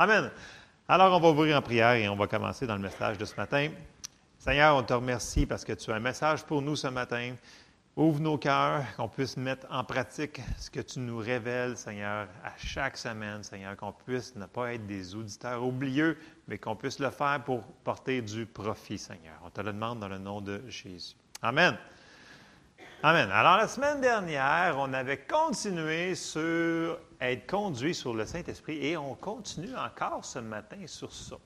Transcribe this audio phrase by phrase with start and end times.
[0.00, 0.30] Amen.
[0.88, 3.36] Alors, on va ouvrir en prière et on va commencer dans le message de ce
[3.36, 3.68] matin.
[4.38, 7.34] Seigneur, on te remercie parce que tu as un message pour nous ce matin.
[7.96, 12.52] Ouvre nos cœurs, qu'on puisse mettre en pratique ce que tu nous révèles, Seigneur, à
[12.56, 16.16] chaque semaine, Seigneur, qu'on puisse ne pas être des auditeurs oublieux,
[16.48, 19.34] mais qu'on puisse le faire pour porter du profit, Seigneur.
[19.44, 21.14] On te le demande dans le nom de Jésus.
[21.42, 21.76] Amen.
[23.02, 23.28] Amen.
[23.30, 29.14] Alors, la semaine dernière, on avait continué sur être conduit sur le Saint-Esprit et on
[29.14, 31.36] continue encore ce matin sur ça.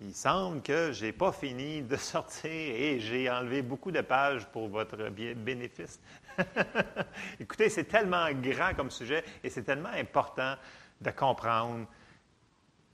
[0.00, 4.46] Il semble que je n'ai pas fini de sortir et j'ai enlevé beaucoup de pages
[4.46, 6.00] pour votre bénéfice.
[7.40, 10.56] Écoutez, c'est tellement grand comme sujet et c'est tellement important
[11.00, 11.86] de comprendre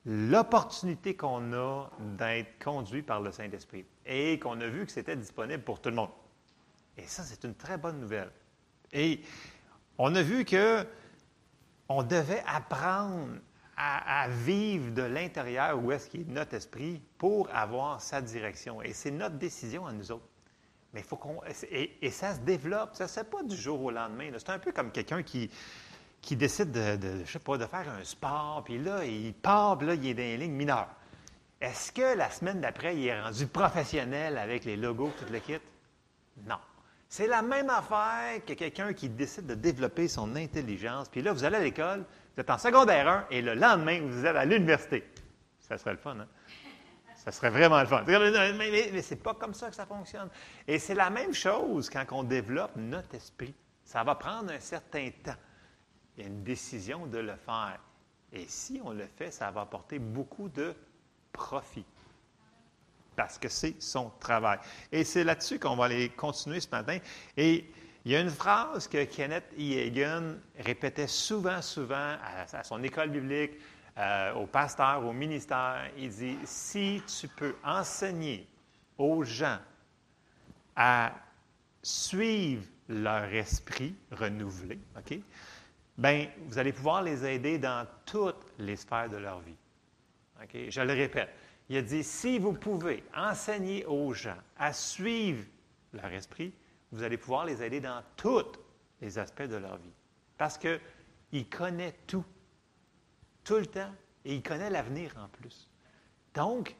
[0.04, 5.62] l'opportunité qu'on a d'être conduit par le Saint-Esprit et qu'on a vu que c'était disponible
[5.62, 6.10] pour tout le monde.
[6.96, 8.30] Et ça, c'est une très bonne nouvelle.
[8.92, 9.20] Et
[9.98, 10.86] on a vu que
[11.88, 13.38] on devait apprendre
[13.76, 18.82] à, vivre de l'intérieur où est-ce qu'il est notre esprit pour avoir sa direction.
[18.82, 20.26] Et c'est notre décision à nous autres.
[20.92, 21.40] Mais faut qu'on.
[21.70, 22.96] Et, ça se développe.
[22.96, 24.30] Ça ne se fait pas du jour au lendemain.
[24.36, 25.48] C'est un peu comme quelqu'un qui,
[26.32, 30.36] décide de faire un sport, puis là, il part, puis là, il est dans les
[30.38, 30.88] lignes mineures.
[31.60, 35.58] Est-ce que la semaine d'après, il est rendu professionnel avec les logos, tout le kit?
[36.46, 36.58] Non.
[37.08, 41.08] C'est la même affaire que quelqu'un qui décide de développer son intelligence.
[41.08, 44.26] Puis là, vous allez à l'école, vous êtes en secondaire 1 et le lendemain, vous
[44.26, 45.04] êtes à l'université.
[45.58, 46.26] Ça serait le fun, hein?
[47.16, 48.04] Ça serait vraiment le fun.
[48.06, 50.28] Mais, mais, c'est pas comme ça que ça fonctionne.
[50.66, 53.54] Et c'est la même chose quand on développe notre esprit.
[53.84, 55.34] Ça va prendre un certain temps.
[56.16, 57.80] Il y a une décision de le faire.
[58.32, 60.74] Et si on le fait, ça va apporter beaucoup de
[61.32, 61.84] profit
[63.18, 64.60] parce que c'est son travail.
[64.92, 66.98] Et c'est là-dessus qu'on va aller continuer ce matin.
[67.36, 67.68] Et
[68.04, 69.44] il y a une phrase que Kenneth.
[69.58, 73.54] Hagan répétait souvent, souvent à, son école biblique,
[73.98, 75.90] euh, au pasteur, au ministère.
[75.96, 78.48] Il dit, si tu peux enseigner
[78.96, 79.58] aux gens
[80.76, 81.12] à
[81.82, 85.18] suivre leur esprit renouvelé, OK?
[85.96, 89.56] Bien, vous allez pouvoir les aider dans toutes les sphères de leur vie.
[90.40, 90.56] OK?
[90.68, 91.30] Je le répète.
[91.68, 95.44] Il a dit, si vous pouvez enseigner aux gens à suivre
[95.92, 96.52] leur esprit,
[96.92, 98.52] vous allez pouvoir les aider dans tous
[99.02, 99.92] les aspects de leur vie.
[100.38, 102.24] Parce qu'il connaît tout,
[103.44, 103.92] tout le temps,
[104.24, 105.68] et il connaît l'avenir en plus.
[106.34, 106.74] Donc,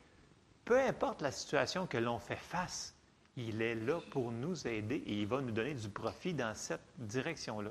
[0.65, 2.95] peu importe la situation que l'on fait face,
[3.37, 6.83] il est là pour nous aider et il va nous donner du profit dans cette
[6.99, 7.71] direction-là.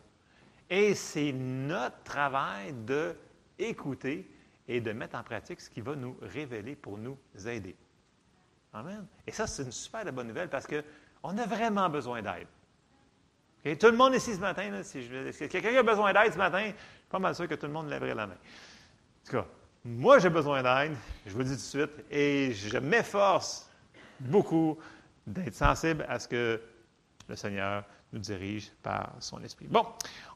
[0.70, 3.16] Et c'est notre travail de
[4.68, 7.76] et de mettre en pratique ce qui va nous révéler pour nous aider.
[8.74, 9.06] Amen.
[9.26, 12.48] Et ça, c'est une super bonne nouvelle parce qu'on a vraiment besoin d'aide.
[13.80, 15.02] Tout le monde ici ce matin, si,
[15.50, 16.76] quelqu'un a besoin d'aide ce matin, je suis
[17.10, 18.34] pas mal sûr que tout le monde lèverait la main.
[18.34, 19.46] En tout cas,
[19.84, 20.96] moi, j'ai besoin d'aide,
[21.26, 23.70] je vous le dis tout de suite, et je m'efforce
[24.20, 24.78] beaucoup
[25.26, 26.62] d'être sensible à ce que
[27.28, 27.84] le Seigneur
[28.14, 29.68] nous dirige par son esprit.
[29.68, 29.86] Bon,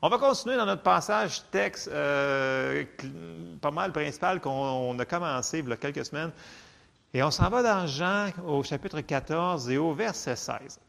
[0.01, 2.83] on va continuer dans notre passage texte euh,
[3.61, 6.31] pas mal principal qu'on a commencé il y a quelques semaines.
[7.13, 10.79] Et on s'en va dans Jean au chapitre 14 et au verset 16.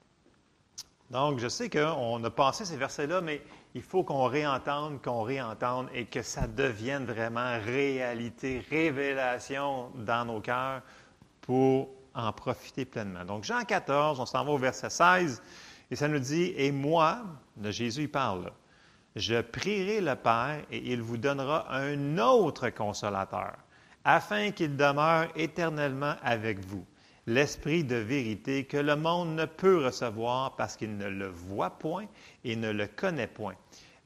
[1.11, 3.43] Donc, je sais qu'on a passé ces versets-là, mais
[3.75, 10.41] il faut qu'on réentende, qu'on réentende et que ça devienne vraiment réalité, révélation dans nos
[10.41, 10.81] cœurs
[11.43, 13.25] pour en profiter pleinement.
[13.25, 15.43] Donc, Jean 14, on s'en va au verset 16.
[15.93, 17.23] Et ça nous dit, et moi,
[17.59, 18.51] de Jésus il parle,
[19.15, 23.59] je prierai le Père et il vous donnera un autre consolateur,
[24.03, 26.87] afin qu'il demeure éternellement avec vous,
[27.27, 32.07] l'Esprit de vérité que le monde ne peut recevoir parce qu'il ne le voit point
[32.43, 33.57] et ne le connaît point.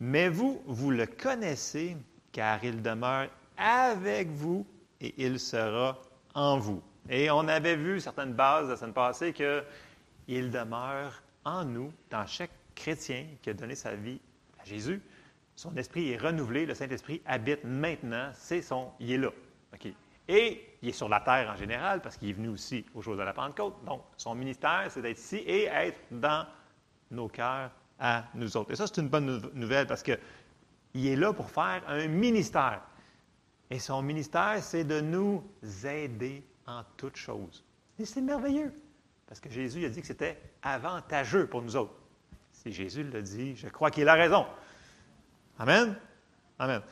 [0.00, 1.96] Mais vous, vous le connaissez,
[2.32, 4.66] car il demeure avec vous
[5.00, 5.96] et il sera
[6.34, 6.82] en vous.
[7.08, 12.50] Et on avait vu certaines bases la semaine passée qu'il demeure en nous, dans chaque
[12.74, 14.20] chrétien qui a donné sa vie
[14.60, 15.00] à Jésus,
[15.54, 19.30] son esprit est renouvelé, le Saint-Esprit habite maintenant, c'est son, il est là.
[20.28, 23.16] Et il est sur la terre en général parce qu'il est venu aussi aux choses
[23.16, 23.76] de la Pentecôte.
[23.84, 26.46] Donc, son ministère, c'est d'être ici et être dans
[27.10, 28.72] nos cœurs à nous autres.
[28.72, 32.82] Et ça, c'est une bonne nouvelle parce qu'il est là pour faire un ministère.
[33.70, 35.44] Et son ministère, c'est de nous
[35.84, 37.64] aider en toutes choses.
[37.98, 38.72] Et c'est merveilleux.
[39.26, 41.94] Parce que Jésus a dit que c'était avantageux pour nous autres.
[42.52, 44.46] Si Jésus le dit, je crois qu'il a raison.
[45.58, 45.96] Amen?
[46.58, 46.82] Amen.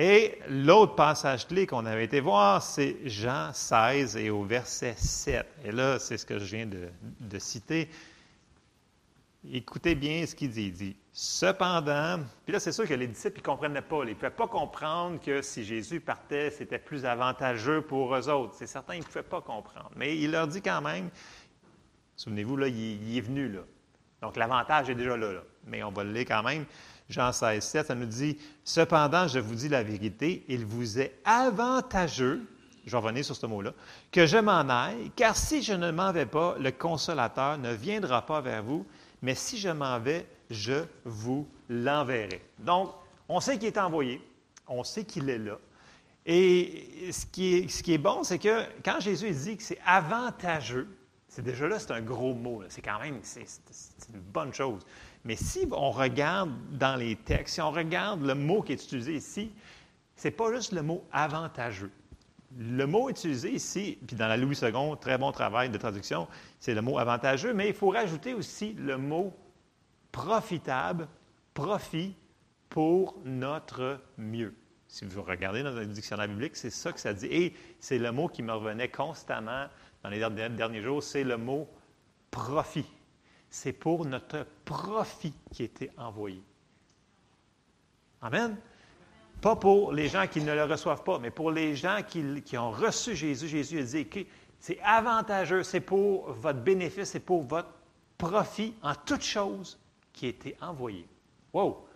[0.00, 5.44] Et l'autre passage clé qu'on avait été voir, c'est Jean 16 et au verset 7.
[5.64, 7.88] Et là, c'est ce que je viens de, citer.
[9.52, 10.66] Écoutez bien ce qu'il dit.
[10.66, 14.04] Il dit, Cependant, puis là, c'est sûr que les disciples, ils ne comprenaient pas.
[14.04, 18.54] Ils ne pouvaient pas comprendre que si Jésus partait, c'était plus avantageux pour eux autres.
[18.56, 19.90] C'est certain, ils ne pouvaient pas comprendre.
[19.96, 21.10] Mais il leur dit quand même,
[22.18, 23.60] souvenez-vous, là, il, est venu, là.
[24.20, 26.66] Donc, l'avantage est déjà là, Mais on va le lire quand même.
[27.08, 31.14] Jean 16, 7, ça nous dit Cependant, je vous dis la vérité, il vous est
[31.24, 32.42] avantageux,
[32.84, 33.72] je vais revenir sur ce mot-là,
[34.12, 38.26] que je m'en aille, car si je ne m'en vais pas, le consolateur ne viendra
[38.26, 38.84] pas vers vous,
[39.22, 42.42] mais si je m'en vais, je vous l'enverrai.
[42.58, 42.92] Donc,
[43.28, 44.20] on sait qu'il est envoyé,
[44.66, 45.58] on sait qu'il est là.
[46.26, 49.78] Et ce qui est, ce qui est bon, c'est que quand Jésus dit que c'est
[49.86, 50.88] avantageux,
[51.38, 52.64] c'est déjà là, c'est un gros mot.
[52.68, 53.46] C'est quand même c'est,
[54.12, 54.84] une bonne chose.
[55.24, 59.14] Mais si on regarde dans les textes, si on regarde le mot qui est utilisé
[59.14, 59.52] ici,
[60.16, 61.92] ce n'est pas juste le mot avantageux.
[62.58, 66.26] Le mot utilisé ici, puis dans la Louis II, très bon travail de traduction,
[66.58, 69.32] c'est le mot avantageux, mais il faut rajouter aussi le mot
[70.10, 71.06] profitable,
[71.54, 72.16] profit
[72.68, 74.56] pour notre mieux.
[74.88, 77.26] Si vous regardez dans le dictionnaire biblique, c'est ça que ça dit.
[77.26, 79.66] Et c'est le mot qui me revenait constamment
[80.02, 80.18] dans les
[80.50, 81.68] derniers jours, c'est le mot
[82.30, 82.86] profit.
[83.50, 86.42] C'est pour notre profit qui était envoyé.
[88.20, 88.56] Amen.
[89.40, 92.70] Pas pour les gens qui ne le reçoivent pas, mais pour les gens qui, ont
[92.70, 93.48] reçu Jésus.
[93.48, 94.20] Jésus a dit que
[94.58, 97.72] c'est avantageux, c'est pour votre bénéfice, c'est pour votre
[98.18, 99.78] profit en toute chose
[100.12, 101.06] qui a été envoyé.
[101.52, 101.86] Wow!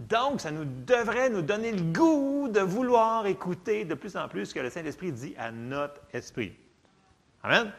[0.00, 4.46] Donc, ça nous devrait nous donner le goût de vouloir écouter de plus en plus
[4.46, 6.54] ce que le Saint-Esprit dit à notre esprit.
[7.46, 7.70] Amen.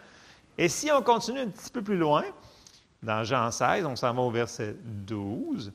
[0.58, 2.24] Et si on continue un petit peu plus loin,
[3.04, 5.74] dans Jean 16, on s'en va au verset 12.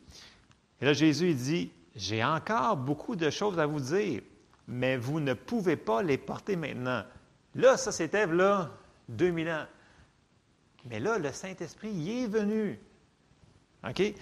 [0.80, 4.22] Et là, Jésus dit J'ai encore beaucoup de choses à vous dire,
[4.66, 7.04] mais vous ne pouvez pas les porter maintenant.
[7.54, 8.70] Là, ça, c'était là
[9.10, 9.66] 2000 ans.
[10.86, 12.80] Mais là, le Saint-Esprit y est venu.
[13.86, 14.14] OK?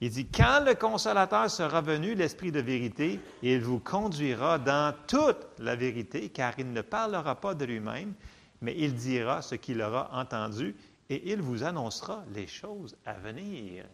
[0.00, 5.46] Il dit, quand le consolateur sera venu, l'Esprit de vérité, il vous conduira dans toute
[5.60, 8.12] la vérité, car il ne parlera pas de lui-même,
[8.62, 10.74] mais il dira ce qu'il aura entendu
[11.10, 13.84] et il vous annoncera les choses à venir.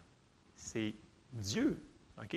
[0.54, 0.94] C'est
[1.32, 1.82] Dieu.
[2.22, 2.36] OK?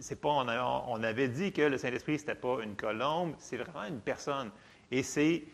[0.00, 3.84] C'est pas, on, avait dit que le Saint-Esprit, ce n'était pas une colombe, c'est vraiment
[3.84, 4.50] une personne.
[4.90, 5.44] Et c'est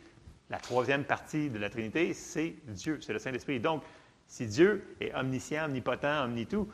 [0.50, 3.60] la troisième partie de la Trinité, c'est Dieu, c'est le Saint-Esprit.
[3.60, 3.82] Donc,
[4.26, 6.68] si Dieu est omniscient, omnipotent, omnitout,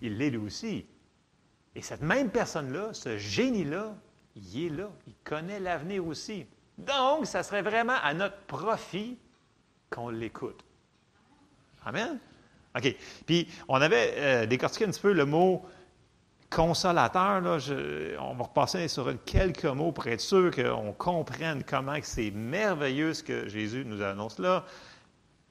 [0.00, 0.86] il l'est lui aussi.
[1.74, 3.96] Et cette même personne-là, ce génie-là,
[4.36, 4.90] il est là.
[5.06, 6.46] Il connaît l'avenir aussi.
[6.78, 9.16] Donc, ça serait vraiment à notre profit
[9.90, 10.64] qu'on l'écoute.
[11.84, 12.18] Amen?
[12.76, 12.96] OK.
[13.26, 15.64] Puis, on avait euh, décortiqué un petit peu le mot
[16.50, 17.42] consolateur.
[18.20, 23.22] On va repasser sur quelques mots pour être sûr qu'on comprenne comment c'est merveilleux ce
[23.22, 24.64] que Jésus nous annonce là.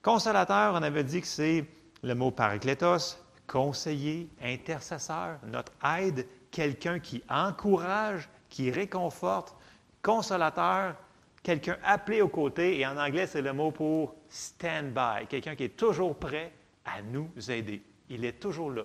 [0.02, 1.66] Consolateur, on avait dit que c'est
[2.04, 3.18] le mot parakletos,
[3.48, 9.56] conseiller, intercesseur, notre aide, quelqu'un qui encourage, qui réconforte.
[10.02, 10.96] Consolateur,
[11.44, 15.78] quelqu'un appelé aux côtés, et en anglais, c'est le mot pour stand-by, quelqu'un qui est
[15.78, 16.52] toujours prêt
[16.86, 17.84] à nous aider.
[18.10, 18.84] Il est toujours là.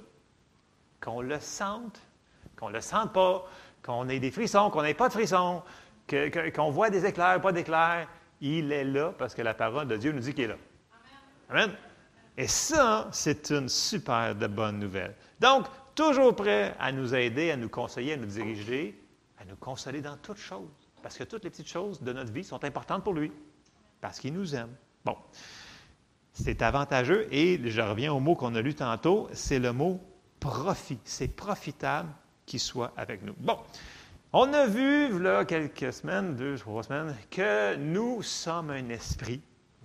[1.00, 2.00] Qu'on le sente,
[2.56, 3.46] qu'on ne le sente pas,
[3.82, 5.62] qu'on ait des frissons, qu'on n'ait pas de frissons,
[6.08, 8.08] qu'on voit des éclairs, pas d'éclairs,
[8.40, 10.56] il est là parce que la parole de Dieu nous dit qu'il est là.
[11.50, 11.72] Amen.
[12.36, 15.14] Et ça, c'est une super de bonne nouvelle.
[15.40, 19.00] Donc, toujours prêt à nous aider, à nous conseiller, à nous diriger,
[19.40, 20.77] à nous consoler dans toutes choses.
[21.02, 23.32] Parce que toutes les petites choses de notre vie sont importantes pour lui,
[24.00, 24.74] parce qu'il nous aime.
[25.04, 25.16] Bon,
[26.32, 30.00] c'est avantageux et je reviens au mot qu'on a lu tantôt, c'est le mot
[30.40, 30.98] profit.
[31.04, 32.10] C'est profitable
[32.46, 33.34] qu'il soit avec nous.
[33.38, 33.58] Bon,
[34.32, 39.40] on a vu, là, quelques semaines, deux, trois semaines, que nous sommes un esprit.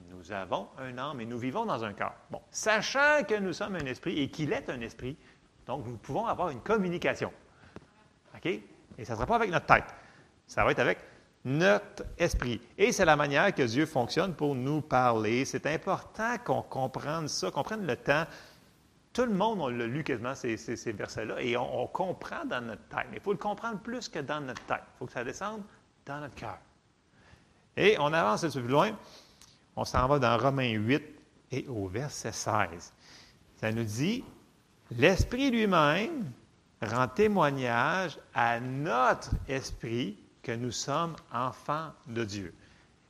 [0.10, 2.16] Nous avons un âme et nous vivons dans un corps.
[2.30, 5.18] Bon, sachant que nous sommes un esprit et qu'il est un esprit,
[5.66, 7.32] donc nous pouvons avoir une communication.
[8.36, 8.46] OK?
[8.46, 9.86] Et ça ne sera pas avec notre tête.
[10.48, 11.00] Ça va être avec
[11.46, 12.62] notre esprit.
[12.78, 15.46] Et c'est la manière que Dieu fonctionne pour nous parler.
[15.46, 18.26] C'est important qu'on comprenne ça, qu'on prenne le temps.
[19.12, 20.56] Tout le monde, on l'a lu quasiment, ces,
[20.94, 23.06] versets-là, et on, comprend dans notre tête.
[23.12, 24.82] Mais il faut le comprendre plus que dans notre tête.
[24.96, 25.62] Il faut que ça descende
[26.06, 26.58] dans notre cœur.
[27.78, 28.92] Et on avance un peu plus loin.
[29.76, 31.04] On s'en va dans Romains 8
[31.52, 32.94] et au verset 16.
[33.60, 34.24] Ça nous dit,
[34.92, 36.32] l'Esprit lui-même
[36.82, 42.54] rend témoignage à notre esprit que nous sommes enfants de Dieu.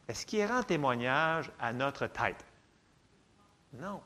[0.08, 2.46] Est-ce qu'il rend témoignage à notre tête?
[3.74, 4.02] Non.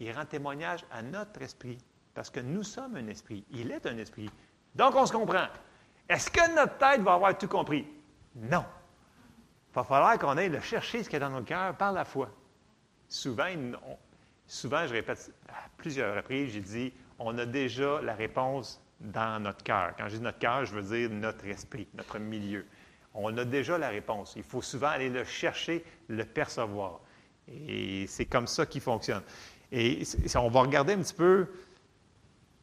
[0.00, 1.78] Il rend témoignage à notre esprit,
[2.12, 3.44] parce que nous sommes un esprit.
[3.50, 4.28] Il est un esprit.
[4.74, 5.46] Donc, on se comprend.
[6.08, 7.86] Est-ce que notre tête va avoir tout compris?
[8.34, 8.64] Non.
[9.70, 12.04] Il va falloir qu'on aille le chercher, ce qui est dans notre cœur, par la
[12.04, 12.28] foi.
[13.08, 13.46] Souvent,
[14.46, 19.62] souvent, je répète à plusieurs reprises, j'ai dit, on a déjà la réponse dans notre
[19.62, 19.94] cœur.
[19.98, 22.64] Quand je dis notre cœur, je veux dire notre esprit, notre milieu.
[23.14, 24.34] On a déjà la réponse.
[24.36, 27.00] Il faut souvent aller le chercher, le percevoir.
[27.48, 29.22] Et c'est comme ça qu'il fonctionne.
[29.70, 30.02] Et
[30.36, 31.46] on va regarder un petit peu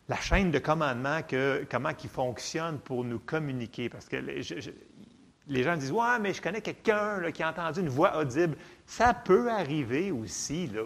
[0.07, 3.89] la chaîne de commandement, que, comment qui fonctionne pour nous communiquer.
[3.89, 8.17] Parce que les, gens disent Ouais, mais je connais quelqu'un qui a entendu une voix
[8.17, 8.55] audible.
[8.87, 10.67] Ça peut arriver aussi.
[10.67, 10.81] Là,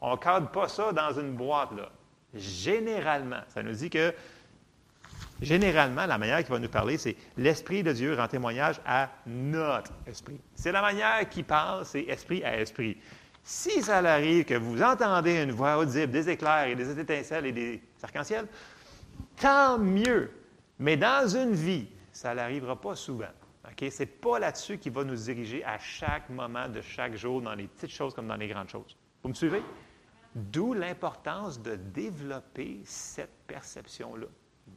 [0.00, 1.72] On ne cadre pas ça dans une boîte.
[1.72, 1.90] Là.
[2.34, 4.12] Généralement, ça nous dit que
[5.40, 9.92] Généralement, la manière qu'il va nous parler, c'est l'Esprit de Dieu rend témoignage à notre
[10.06, 10.40] esprit.
[10.54, 12.96] C'est la manière qu'il parle, c'est esprit à esprit.
[13.42, 17.52] Si ça arrive que vous entendez une voix audible, des éclairs et des étincelles et
[17.52, 18.46] des arcs-en-ciel,
[19.40, 20.30] tant mieux.
[20.78, 23.26] Mais dans une vie, ça n'arrivera pas souvent.
[23.78, 27.54] Ce n'est pas là-dessus qu'il va nous diriger à chaque moment de chaque jour, dans
[27.54, 28.96] les petites choses comme dans les grandes choses.
[29.22, 29.62] Vous me suivez?
[30.34, 34.26] D'où l'importance de développer cette perception-là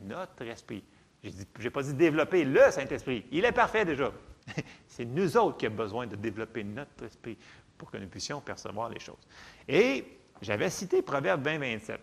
[0.01, 0.84] notre esprit.
[1.24, 3.25] Je n'ai pas dit développer le Saint-Esprit.
[3.31, 4.12] Il est parfait déjà.
[4.88, 7.38] C'est nous autres qui avons besoin de développer notre esprit
[7.77, 9.27] pour que nous puissions percevoir les choses.
[9.67, 10.05] Et
[10.41, 12.00] j'avais cité Proverbe 20, 27.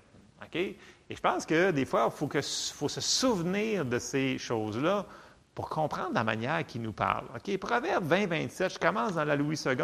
[0.52, 0.76] Et
[1.10, 5.06] je pense que des fois, il faut, faut, se souvenir de ces choses-là
[5.54, 7.26] pour comprendre la manière qu'il nous parle.
[7.58, 9.76] Proverbe 20, 27, je commence dans la Louis II.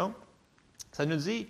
[0.91, 1.49] Ça nous dit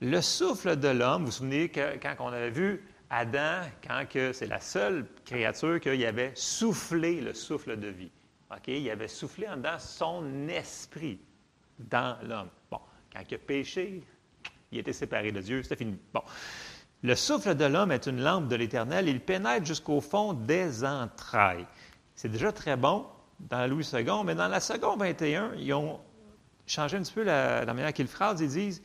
[0.00, 4.46] Le souffle de l'homme, vous vous souvenez que quand on avait vu Adam, quand c'est
[4.46, 8.10] la seule créature qu'il avait soufflé le souffle de vie.
[8.50, 8.68] OK?
[8.68, 11.20] Il avait soufflé en dedans son esprit
[11.78, 12.48] dans l'homme.
[12.70, 12.80] Bon,
[13.12, 14.02] quand il a péché,
[14.72, 15.98] il était séparé de Dieu, c'était fini.
[16.12, 16.22] Bon.
[17.02, 19.08] Le souffle de l'homme est une lampe de l'Éternel.
[19.08, 21.66] Il pénètre jusqu'au fond des entrailles.
[22.14, 23.06] C'est déjà très bon
[23.38, 26.00] dans Louis II, mais dans la seconde 21, ils ont
[26.66, 28.40] changé un petit peu la, manière qu'ils phrasent.
[28.40, 28.82] Ils disent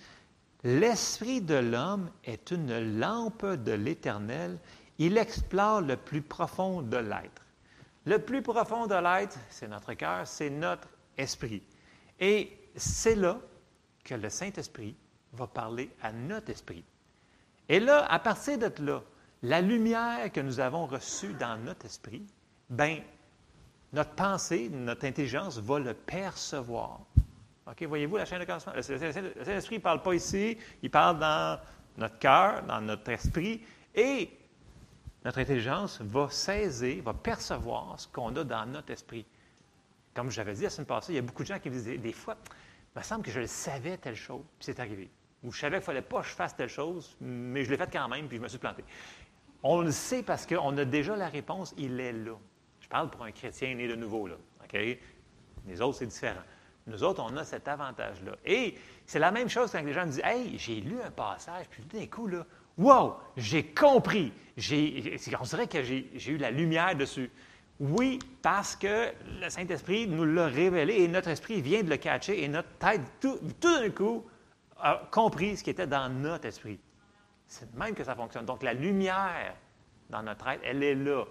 [0.63, 4.59] L'esprit de l'homme est une lampe de l'Éternel.
[4.99, 7.41] Il explore le plus profond de l'être.
[8.05, 10.87] Le plus profond de l'être, c'est notre cœur, c'est notre
[11.17, 11.63] esprit.
[12.19, 13.39] Et c'est là
[14.03, 14.95] que le Saint-Esprit
[15.33, 16.83] va parler à notre esprit.
[17.69, 19.01] Et là, à partir de là,
[19.43, 22.23] la lumière que nous avons reçue dans notre esprit,
[22.69, 23.01] ben,
[23.93, 27.01] notre pensée, notre intelligence va le percevoir.
[27.71, 28.73] OK, voyez-vous la chaîne de commencement?
[28.75, 31.57] Le Saint-Esprit ne parle pas ici, il parle dans
[31.97, 33.61] notre cœur, dans notre esprit,
[33.95, 34.29] et
[35.23, 39.25] notre intelligence va saisir, va percevoir ce qu'on a dans notre esprit.
[40.13, 42.01] Comme j'avais dit la semaine passée, il y a beaucoup de gens qui me disent
[42.01, 42.35] des fois,
[42.93, 45.09] il me semble que je le savais telle chose, puis c'est arrivé.
[45.43, 47.77] Ou je savais qu'il ne fallait pas que je fasse telle chose, mais je l'ai
[47.77, 48.83] faite quand même, puis je me suis planté.
[49.63, 52.35] On le sait parce qu'on a déjà la réponse, il est là.
[52.81, 54.35] Je parle pour un chrétien né de nouveau, là.
[54.61, 54.77] OK?
[55.67, 56.41] Les autres, c'est différent.
[56.87, 58.33] Nous autres, on a cet avantage-là.
[58.45, 61.83] Et c'est la même chose quand les gens disent Hey, j'ai lu un passage, puis
[61.83, 62.45] d'un coup, là,
[62.77, 64.33] wow, j'ai compris.
[64.57, 67.29] on dirait que j'ai eu la lumière dessus.
[67.79, 69.11] Oui, parce que
[69.41, 73.01] le Saint-Esprit nous l'a révélé et notre esprit vient de le catcher et notre tête,
[73.19, 74.23] tout, d'un coup,
[74.79, 76.79] a compris ce qui était dans notre esprit.
[77.47, 78.45] C'est même que ça fonctionne.
[78.45, 79.55] Donc, la lumière
[80.11, 81.25] dans notre être, elle est là.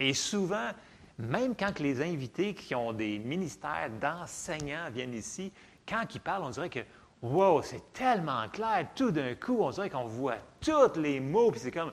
[0.00, 0.70] Et souvent,
[1.18, 5.52] même quand les invités qui ont des ministères d'enseignants viennent ici,
[5.86, 6.80] quand ils parlent, on dirait que
[7.20, 11.58] Wow, c'est tellement clair, tout d'un coup, on dirait qu'on voit tous les mots, puis
[11.58, 11.92] c'est comme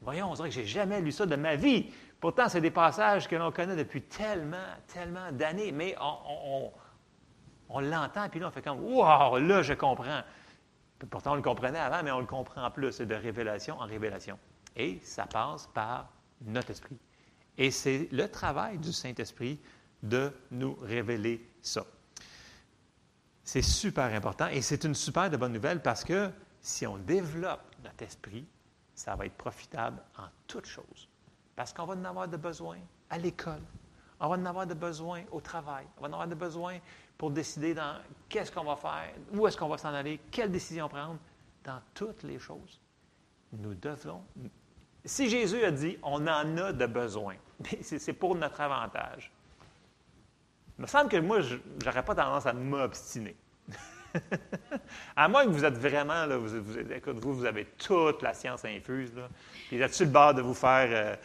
[0.00, 1.90] Voyons, on dirait que j'ai jamais lu ça de ma vie.
[2.20, 4.56] Pourtant, c'est des passages que l'on connaît depuis tellement,
[4.92, 10.22] tellement d'années, mais on, l'entend, puis là, on fait comme Wow, là, je comprends.
[11.08, 12.92] pourtant, on le comprenait avant, mais on le comprend plus.
[12.92, 14.38] C'est de révélation en révélation.
[14.76, 16.08] Et ça passe par
[16.44, 16.98] notre esprit.
[17.56, 19.60] Et c'est le travail du Saint-Esprit
[20.02, 21.84] de nous révéler ça.
[23.42, 26.30] C'est super important et c'est une super bonne nouvelle parce que
[26.60, 28.46] si on développe notre esprit,
[28.94, 31.08] ça va être profitable en toutes choses.
[31.54, 32.78] Parce qu'on va en avoir de besoin
[33.10, 33.62] à l'école,
[34.18, 36.78] on va en avoir de besoin au travail, on va en avoir de besoin
[37.18, 40.88] pour décider dans qu'est-ce qu'on va faire, où est-ce qu'on va s'en aller, quelle décision
[40.88, 41.18] prendre,
[41.64, 42.80] dans toutes les choses.
[43.52, 44.22] Nous devons
[45.04, 47.36] si Jésus a dit on en a de besoin,
[47.80, 49.30] c'est pour notre avantage.
[50.78, 53.36] Il me semble que moi, je n'aurais pas tendance à m'obstiner.
[55.16, 59.14] à moins que vous êtes vraiment, là, vous, vous, vous, avez toute la science infuse,
[59.14, 59.28] là,
[59.68, 61.16] puis vous êtes le bord de vous faire euh,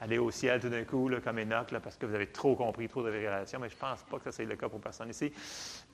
[0.00, 2.88] aller au ciel tout d'un coup, comme Enoch, là, parce que vous avez trop compris,
[2.88, 5.10] trop de révélations, mais je ne pense pas que ça soit le cas pour personne
[5.10, 5.32] ici,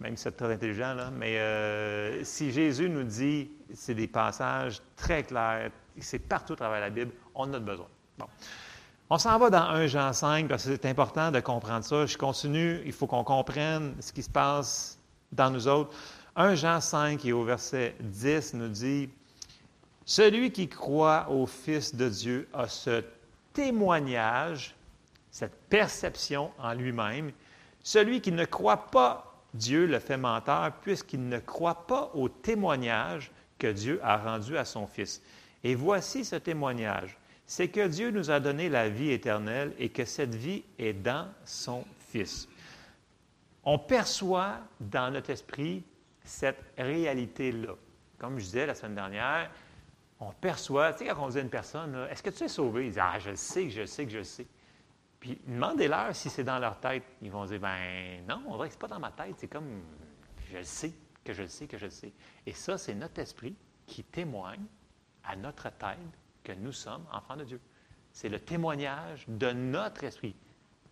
[0.00, 0.94] même si c'est très intelligent.
[0.94, 5.70] Là, mais euh, si Jésus nous dit, c'est des passages très clairs,
[6.00, 7.88] c'est partout à travers la Bible, on a besoin.
[8.18, 8.26] Bon.
[9.10, 12.06] On s'en va dans 1 Jean 5 parce que c'est important de comprendre ça.
[12.06, 14.98] Je continue, il faut qu'on comprenne ce qui se passe
[15.30, 15.94] dans nous autres.
[16.36, 19.10] 1 Jean 5 et au verset 10 nous dit
[20.06, 23.04] Celui qui croit au Fils de Dieu a ce
[23.54, 24.74] témoignage,
[25.30, 27.32] cette perception en lui-même.
[27.82, 33.30] Celui qui ne croit pas Dieu le fait menteur puisqu'il ne croit pas au témoignage
[33.58, 35.22] que Dieu a rendu à son Fils.
[35.62, 37.16] Et voici ce témoignage.
[37.46, 41.28] C'est que Dieu nous a donné la vie éternelle et que cette vie est dans
[41.44, 42.48] son Fils.
[43.64, 45.82] On perçoit dans notre esprit
[46.24, 47.74] cette réalité-là.
[48.18, 49.50] Comme je disais la semaine dernière,
[50.28, 52.86] on perçoit, tu sais, quand on dit à une personne, est-ce que tu es sauvé?
[52.86, 54.46] Ils disent, ah, je le sais, je le sais, je le sais.
[55.20, 57.04] Puis demandez-leur si c'est dans leur tête.
[57.22, 59.82] Ils vont dire, ben non, on dirait que ce pas dans ma tête, c'est comme,
[60.50, 60.92] je le sais,
[61.24, 62.12] que je le sais, que je le sais.
[62.46, 64.64] Et ça, c'est notre esprit qui témoigne
[65.24, 65.98] à notre tête
[66.42, 67.60] que nous sommes enfants de Dieu.
[68.12, 70.36] C'est le témoignage de notre esprit,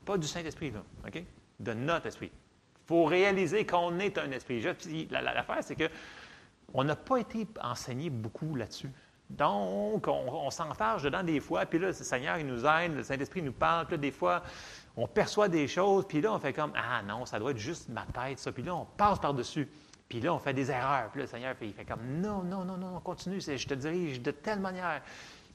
[0.05, 1.23] pas du Saint-Esprit, là, OK?
[1.61, 2.33] De notre esprit.
[2.35, 4.61] Il faut réaliser qu'on est un esprit.
[5.11, 5.89] L'affaire, c'est que
[6.75, 8.91] on n'a pas été enseigné beaucoup là-dessus.
[9.37, 13.41] Donc, on, s'enfarge dedans des fois, puis là, le Seigneur, il nous aide, le Saint-Esprit
[13.41, 14.43] nous parle, puis là, des fois,
[14.95, 17.89] on perçoit des choses, puis là, on fait comme Ah non, ça doit être juste
[17.89, 18.53] ma tête, ça.
[18.53, 19.69] Puis là, on passe par-dessus.
[20.07, 21.09] Puis là, on fait des erreurs.
[21.11, 24.21] Puis là, le Seigneur, il fait comme Non, non, non, non, continue, je te dirige
[24.21, 25.01] de telle manière.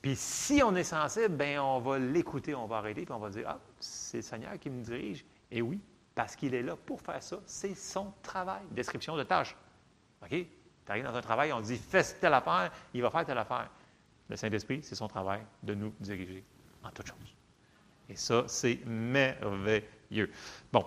[0.02, 3.30] Puis si on est sensible, bien, on va l'écouter, on va arrêter, puis on va
[3.30, 5.24] dire Ah, c'est le Seigneur qui me dirige.
[5.52, 5.80] Et oui,
[6.16, 7.38] parce qu'il est là pour faire ça.
[7.46, 8.64] C'est son travail.
[8.72, 9.56] Description de tâche.
[10.24, 10.48] OK?
[10.88, 13.70] Tu arrives dans un travail, on dit Fais telle affaire, il va faire telle affaire.
[14.30, 16.46] Le Saint-Esprit, c'est son travail de nous diriger
[16.82, 17.36] en toutes choses.
[18.10, 20.32] Et ça, c'est merveilleux.
[20.72, 20.86] Bon.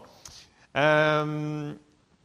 [0.75, 1.75] Euh,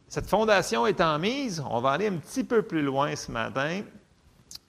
[0.08, 3.82] cette fondation étant mise, on va aller un petit peu plus loin ce matin.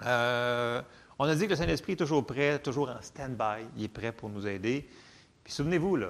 [0.03, 0.81] Euh,
[1.17, 3.67] on a dit que le Saint-Esprit est toujours prêt, toujours en stand-by.
[3.77, 4.89] Il est prêt pour nous aider.
[5.45, 6.09] Puis souvenez-vous, là,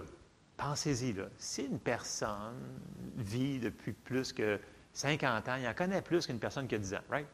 [0.55, 2.79] pensez-y, là, si une personne
[3.17, 4.59] vit depuis plus que
[4.97, 7.27] 50 ans, il en connaît plus qu'une personne qui a 10 ans, right?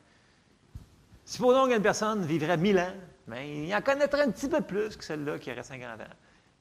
[1.23, 2.93] Supposons qu'une personne vivrait 1000 ans,
[3.27, 6.03] mais il en connaîtrait un petit peu plus que celle-là qui aurait 50 ans.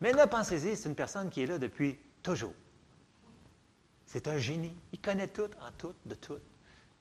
[0.01, 2.55] Mais là, pensez-y, c'est une personne qui est là depuis toujours.
[4.07, 4.77] C'est un génie.
[4.93, 6.39] Il connaît tout en tout, de tout.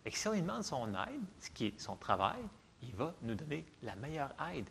[0.03, 2.40] Et si on lui demande son aide, ce qui est son travail,
[2.81, 4.70] il va nous donner la meilleure aide.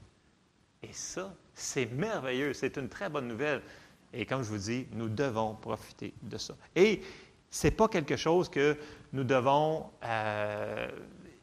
[0.82, 2.52] Et ça, c'est merveilleux.
[2.52, 3.62] C'est une très bonne nouvelle.
[4.12, 6.56] Et comme je vous dis, nous devons profiter de ça.
[6.74, 7.00] Et
[7.50, 8.76] ce n'est pas quelque chose que
[9.12, 10.88] nous devons euh,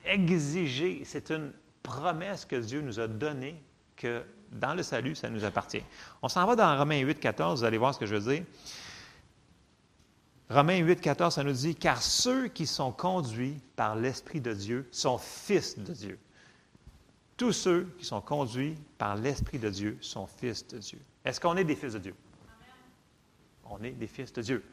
[0.05, 1.01] exiger.
[1.05, 1.51] C'est une
[1.83, 3.61] promesse que Dieu nous a donnée
[3.95, 5.83] que dans le salut, ça nous appartient.
[6.21, 8.43] On s'en va dans Romains 8, 14, vous allez voir ce que je veux dire.
[10.49, 14.87] Romains 8, 14, ça nous dit, car ceux qui sont conduits par l'Esprit de Dieu
[14.91, 16.19] sont fils de Dieu.
[17.35, 20.99] Tous ceux qui sont conduits par l'Esprit de Dieu sont fils de Dieu.
[21.25, 22.15] Est-ce qu'on est des fils de Dieu?
[23.69, 24.63] On est des fils de Dieu.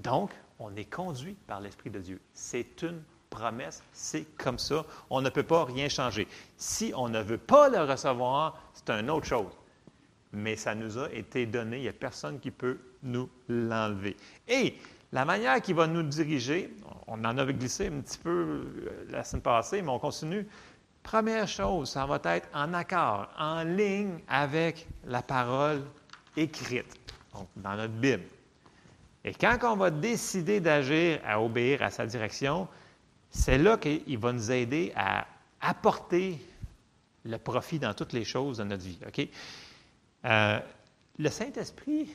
[0.00, 2.20] Donc, on est conduit par l'Esprit de Dieu.
[2.32, 4.84] C'est une promesse, c'est comme ça.
[5.10, 6.28] On ne peut pas rien changer.
[6.56, 9.52] Si on ne veut pas le recevoir, c'est une autre chose.
[10.32, 14.16] Mais ça nous a été donné, il n'y a personne qui peut nous l'enlever.
[14.48, 14.74] Et
[15.12, 16.74] la manière qui va nous diriger,
[17.06, 20.46] on en avait glissé un petit peu euh, la semaine passée, mais on continue.
[21.04, 25.82] Première chose, ça va être en accord, en ligne avec la parole
[26.36, 26.98] écrite,
[27.56, 28.24] dans notre Bible.
[29.24, 32.68] Et quand on va décider d'agir, à obéir à sa direction,
[33.30, 35.26] c'est là qu'il va nous aider à
[35.60, 36.38] apporter
[37.24, 38.98] le profit dans toutes les choses de notre vie.
[39.06, 39.28] OK?
[40.26, 40.60] Euh,
[41.18, 42.14] le Saint-Esprit,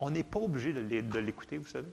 [0.00, 1.88] on n'est pas obligé de l'écouter, vous savez.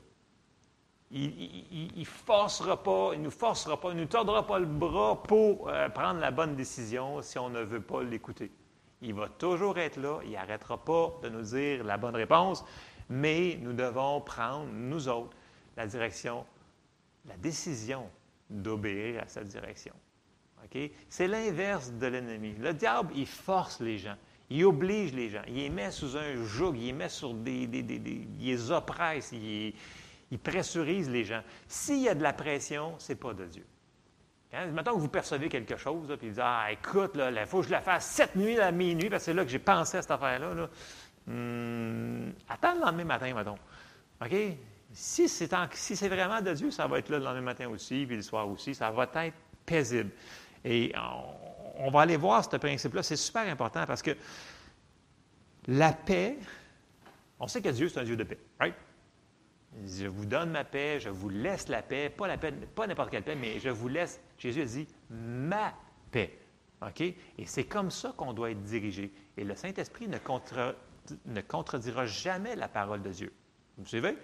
[1.12, 5.22] Il ne forcera pas, il nous forcera pas, il ne nous tordra pas le bras
[5.24, 8.52] pour euh, prendre la bonne décision si on ne veut pas l'écouter.
[9.02, 12.66] Il va toujours être là, il n'arrêtera pas de nous dire la bonne réponse,
[13.10, 15.36] mais nous devons prendre, nous autres,
[15.76, 16.46] la direction
[17.28, 18.10] la décision
[18.50, 19.94] d'obéir à cette direction.
[21.08, 22.54] C'est l'inverse de l'ennemi.
[22.60, 24.18] Le diable, il force les gens,
[24.50, 27.68] il oblige les gens, il les met sous un joug, il les met sur des.
[27.68, 29.74] des, des, il les oppresse, il,
[30.40, 31.42] pressurise les gens.
[31.70, 33.66] S'il y a de la pression, ce n'est pas de Dieu.
[34.52, 34.68] Hein?
[34.68, 37.72] Maintenant que vous percevez quelque chose, puis vous dites Ah, écoute, il faut que je
[37.72, 40.12] la fasse cette nuit à minuit, parce que c'est là que j'ai pensé à cette
[40.12, 40.70] affaire-là.
[41.28, 43.58] Hum, attends le lendemain matin, mettons.
[44.24, 44.36] OK?
[44.94, 48.22] Si c'est, vraiment de Dieu, ça va être là le lendemain matin aussi, puis le
[48.22, 49.36] soir aussi, ça va être
[49.66, 50.12] paisible.
[50.64, 50.94] Et
[51.78, 53.04] on, va aller voir ce principe-là.
[53.04, 54.12] C'est super important parce que
[55.68, 56.38] la paix,
[57.40, 58.76] on sait que Dieu, c'est un Dieu de paix, right?
[59.86, 63.12] Je vous donne ma paix, je vous laisse la paix, pas la paix, pas n'importe
[63.12, 65.74] quelle paix, mais je vous laisse, Jésus a dit, ma
[66.10, 66.40] paix.
[66.82, 67.02] OK?
[67.02, 69.12] Et c'est comme ça qu'on doit être dirigé.
[69.36, 70.18] Et le Saint-Esprit ne,
[71.26, 73.34] ne contredira jamais la parole de Dieu.
[73.78, 74.18] Vous suivez?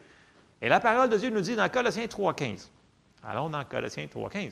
[0.61, 2.69] Et la parole de Dieu nous dit dans Colossiens 3.15,
[3.23, 4.51] allons dans Colossiens 3.15,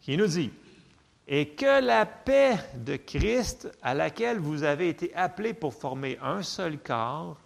[0.00, 0.52] qui nous dit,
[1.26, 6.42] Et que la paix de Christ, à laquelle vous avez été appelés pour former un
[6.42, 7.36] seul corps,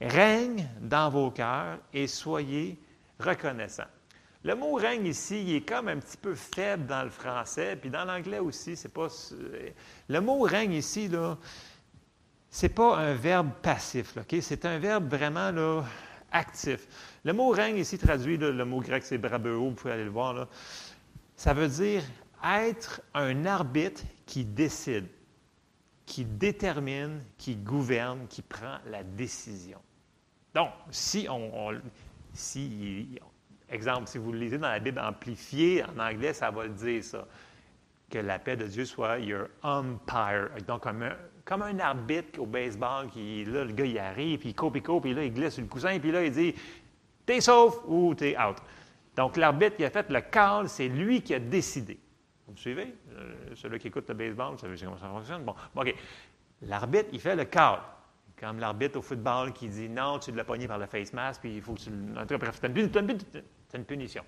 [0.00, 2.78] règne dans vos cœurs et soyez
[3.18, 3.84] reconnaissants.
[4.44, 7.90] Le mot règne ici, il est comme un petit peu faible dans le français, puis
[7.90, 9.08] dans l'anglais aussi, c'est pas.
[10.08, 11.36] Le mot règne ici, là,
[12.50, 14.36] c'est pas un verbe passif, OK?
[14.40, 15.82] C'est un verbe vraiment là,
[16.32, 16.86] actif.
[17.24, 20.48] Le mot règne ici traduit, le mot grec c'est brabeo, vous pouvez aller le voir.
[21.36, 22.02] Ça veut dire
[22.44, 25.06] être un arbitre qui décide,
[26.06, 29.80] qui détermine, qui gouverne, qui prend la décision.
[30.54, 31.72] Donc, si on,
[32.32, 33.20] si,
[33.68, 37.04] exemple, si vous le lisez dans la Bible amplifiée, en anglais, ça va le dire
[37.04, 37.26] ça.
[38.10, 40.48] Que la paix de Dieu soit your umpire.
[40.66, 41.16] Donc, comme un,
[41.48, 44.82] comme un arbitre au baseball, qui, là, le gars, il arrive, puis il coupe, il
[44.82, 46.54] coupe, puis là, il glisse sur le coussin, puis là, il dit
[47.24, 48.56] T'es sauf ou t'es out.
[49.16, 51.98] Donc, l'arbitre qui a fait le call, c'est lui qui a décidé.
[52.46, 52.94] Vous me suivez?
[53.12, 55.42] Euh, celui qui écoute le baseball, vous savez comment ça fonctionne?
[55.44, 55.94] Bon, OK.
[56.62, 57.80] L'arbitre, il fait le call.
[58.38, 61.56] Comme l'arbitre au football qui dit non, tu l'as pogné par le face mask, puis
[61.56, 61.90] il faut que tu.
[61.90, 64.22] Bref, c'est une punition.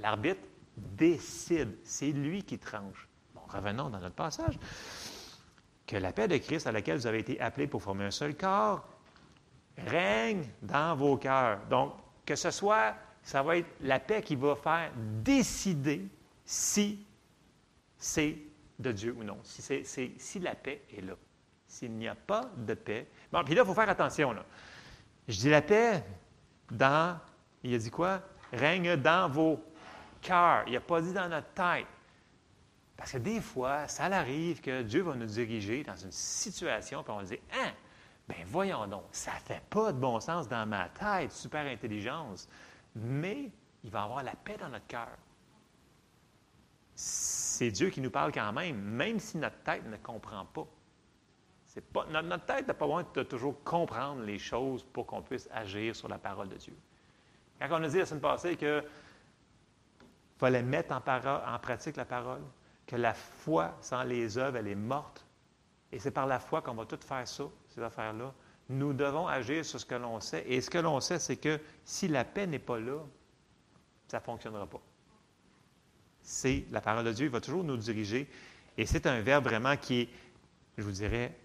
[0.00, 0.42] L'arbitre
[0.76, 1.76] décide.
[1.84, 3.08] C'est lui qui tranche.
[3.32, 4.58] Bon, revenons dans notre passage.
[5.92, 8.34] Que la paix de Christ à laquelle vous avez été appelés pour former un seul
[8.34, 8.82] corps
[9.76, 11.60] règne dans vos cœurs.
[11.68, 11.92] Donc,
[12.24, 16.08] que ce soit, ça va être la paix qui va faire décider
[16.46, 17.04] si
[17.98, 18.38] c'est
[18.78, 21.12] de Dieu ou non, si, c'est, si la paix est là.
[21.66, 23.06] S'il n'y a pas de paix.
[23.30, 24.32] Bon, puis là, il faut faire attention.
[24.32, 24.46] Là.
[25.28, 26.02] Je dis la paix
[26.70, 27.18] dans,
[27.62, 28.22] il a dit quoi?
[28.50, 29.62] Règne dans vos
[30.22, 30.64] cœurs.
[30.68, 31.86] Il n'a pas dit dans notre tête.
[33.02, 37.12] Parce que des fois, ça arrive que Dieu va nous diriger dans une situation, puis
[37.12, 37.72] on va dire Hein,
[38.28, 42.48] ben voyons donc, ça fait pas de bon sens dans ma tête, super intelligence.
[42.94, 43.50] Mais
[43.82, 45.08] il va avoir la paix dans notre cœur
[46.94, 50.68] c'est Dieu qui nous parle quand même, même si notre tête ne comprend pas.
[51.92, 55.96] pas notre, tête n'a pas besoin de toujours comprendre les choses pour qu'on puisse agir
[55.96, 56.76] sur la parole de Dieu.
[57.58, 58.84] Quand on a dit la semaine passée qu'il
[60.38, 62.42] fallait mettre en pratique la parole,
[62.86, 65.24] que la foi sans les œuvres, elle est morte,
[65.90, 68.32] et c'est par la foi qu'on va tout faire ça, ces affaires-là,
[68.68, 70.44] nous devons agir sur ce que l'on sait.
[70.46, 72.98] Et ce que l'on sait, c'est que si la paix n'est pas là,
[74.08, 74.80] ça ne fonctionnera pas
[76.22, 78.28] c'est la parole de Dieu, il va toujours nous diriger.
[78.78, 80.08] Et c'est un verbe vraiment qui est,
[80.78, 81.36] je vous dirais,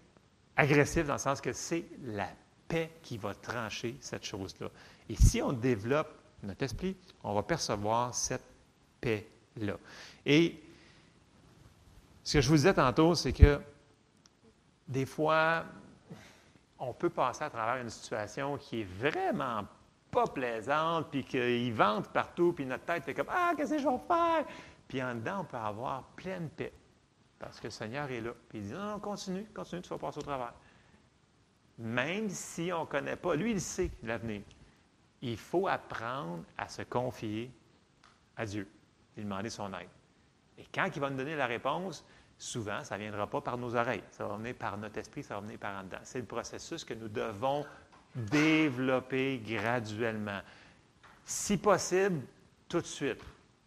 [0.56, 2.28] agressif dans le sens que c'est la
[2.68, 4.70] paix qui va trancher cette chose-là.
[5.08, 6.10] Et si on développe
[6.42, 8.44] notre esprit, on va percevoir cette
[9.00, 9.76] paix-là.
[10.24, 10.60] Et
[12.28, 13.58] ce que je vous disais tantôt, c'est que
[14.86, 15.64] des fois,
[16.78, 19.64] on peut passer à travers une situation qui est vraiment
[20.10, 23.88] pas plaisante, puis qu'il vente partout, puis notre tête est comme Ah, qu'est-ce que je
[23.88, 24.44] vais faire?
[24.86, 26.74] Puis en dedans, on peut avoir pleine paix.
[27.38, 28.32] Parce que le Seigneur est là.
[28.50, 30.52] Puis il dit Non, non, continue, continue, tu vas passer au travers.
[31.78, 34.42] Même si on ne connaît pas, lui, il sait l'avenir.
[35.22, 37.50] Il faut apprendre à se confier
[38.36, 38.68] à Dieu
[39.16, 39.88] et demander son aide.
[40.58, 42.04] Et quand il va nous donner la réponse,
[42.38, 44.02] souvent, ça ne viendra pas par nos oreilles.
[44.10, 45.98] Ça va venir par notre esprit, ça va venir par en dedans.
[46.04, 47.66] C'est le processus que nous devons
[48.14, 50.40] développer graduellement.
[51.24, 52.20] Si possible,
[52.68, 53.22] tout de suite.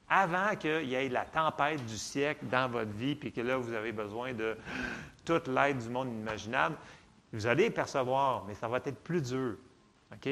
[0.10, 3.74] Avant qu'il y ait la tempête du siècle dans votre vie, puis que là, vous
[3.74, 4.58] avez besoin de
[5.24, 6.76] toute l'aide du monde imaginable,
[7.32, 9.56] vous allez percevoir, mais ça va être plus dur.
[10.12, 10.30] OK?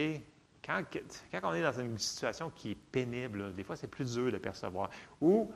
[0.65, 0.83] Quand,
[1.31, 4.37] quand on est dans une situation qui est pénible, des fois, c'est plus dur de
[4.37, 4.89] percevoir.
[5.21, 5.49] Ou,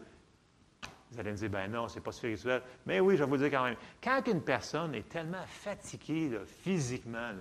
[1.13, 2.61] vous allez me dire, ben non, c'est pas spirituel.
[2.85, 3.75] Mais oui, je vais vous dire quand même.
[4.03, 6.31] Quand une personne est tellement fatiguée
[6.63, 7.31] physiquement,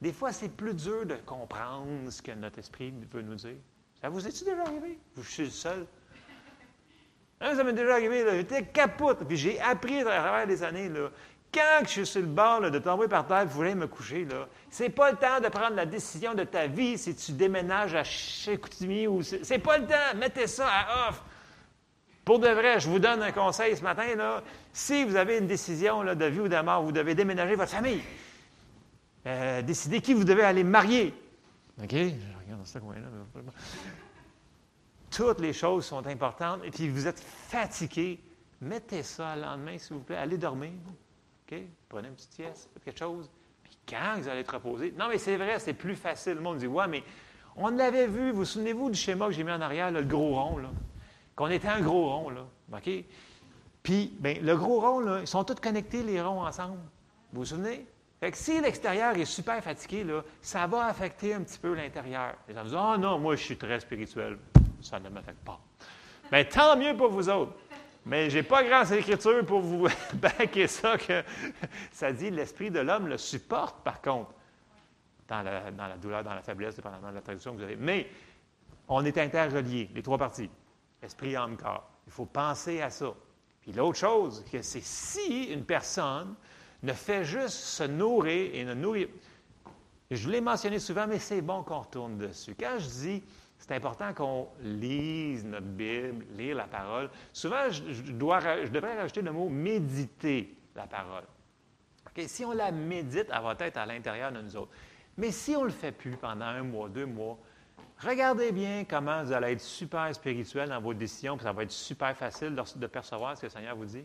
[0.00, 3.56] des fois, c'est plus dur de comprendre ce que notre esprit veut nous dire.
[4.00, 4.98] Ça vous est-il déjà arrivé?
[5.16, 5.86] Je suis le seul.
[7.42, 9.24] Hein, ça m'est déjà arrivé, j'étais capote.
[9.26, 10.90] Puis j'ai appris à travers les années,
[11.52, 14.46] quand je suis sur le bord de tomber par terre, vous voulez me coucher, là,
[14.70, 18.04] c'est pas le temps de prendre la décision de ta vie si tu déménages à
[18.04, 20.16] Chicoutimi ou c'est pas le temps.
[20.16, 21.22] Mettez ça à off.
[22.24, 24.04] Pour de vrai, je vous donne un conseil ce matin.
[24.72, 28.02] Si vous avez une décision de vie ou de mort, vous devez déménager votre famille.
[29.26, 31.14] Euh, décider qui vous devez aller marier.
[31.82, 31.90] OK?
[31.90, 33.42] Je regarde dans ce coin-là.
[35.10, 36.60] Toutes les choses sont importantes.
[36.64, 38.20] Et puis vous êtes fatigué.
[38.60, 40.16] Mettez ça le lendemain, s'il vous plaît.
[40.16, 40.70] Allez dormir.
[41.50, 41.58] OK?
[41.88, 43.28] Prenez une petite sieste, quelque chose.
[43.64, 44.94] Puis quand vous allez être reposé.
[44.96, 46.34] Non, mais c'est vrai, c'est plus facile.
[46.34, 47.02] Le monde dit Ouais, mais
[47.56, 48.30] on l'avait vu.
[48.30, 50.70] Vous, souvenez-vous du schéma que j'ai mis en arrière, le gros rond, là?
[51.40, 52.42] Qu'on était un gros rond, là.
[52.70, 52.90] OK?
[53.82, 56.76] Puis, bien, le gros rond, là, ils sont tous connectés, les ronds, ensemble.
[57.32, 57.86] Vous vous souvenez?
[58.20, 62.34] Fait que si l'extérieur est super fatigué, là, ça va affecter un petit peu l'intérieur.
[62.46, 64.36] Les gens disent Ah oh non, moi, je suis très spirituel.
[64.82, 65.58] Ça ne m'affecte pas.
[66.30, 67.54] Mais tant mieux pour vous autres.
[68.04, 71.24] Mais j'ai pas grand écriture pour vous baquer ça que
[71.90, 74.34] ça dit l'esprit de l'homme le supporte, par contre,
[75.26, 77.76] dans la, dans la douleur, dans la faiblesse, dépendamment de la traduction que vous avez.
[77.76, 78.10] Mais
[78.88, 80.50] on est interreliés, les trois parties.
[81.02, 81.88] Esprit, âme, corps.
[82.06, 83.12] Il faut penser à ça.
[83.62, 86.34] Puis l'autre chose, c'est si une personne
[86.82, 89.08] ne fait juste se nourrir et ne nourrir.
[90.10, 92.56] Je l'ai mentionné souvent, mais c'est bon qu'on retourne dessus.
[92.58, 93.22] Quand je dis
[93.60, 99.20] c'est important qu'on lise notre Bible, lire la parole, souvent je, dois, je devrais rajouter
[99.20, 101.24] le mot méditer la parole.
[102.26, 104.72] Si on la médite, elle va être à l'intérieur de nous autres.
[105.16, 107.38] Mais si on ne le fait plus pendant un mois, deux mois,
[108.02, 111.70] regardez bien comment vous allez être super spirituel dans vos décisions, puis ça va être
[111.70, 114.04] super facile de percevoir ce que le Seigneur vous dit.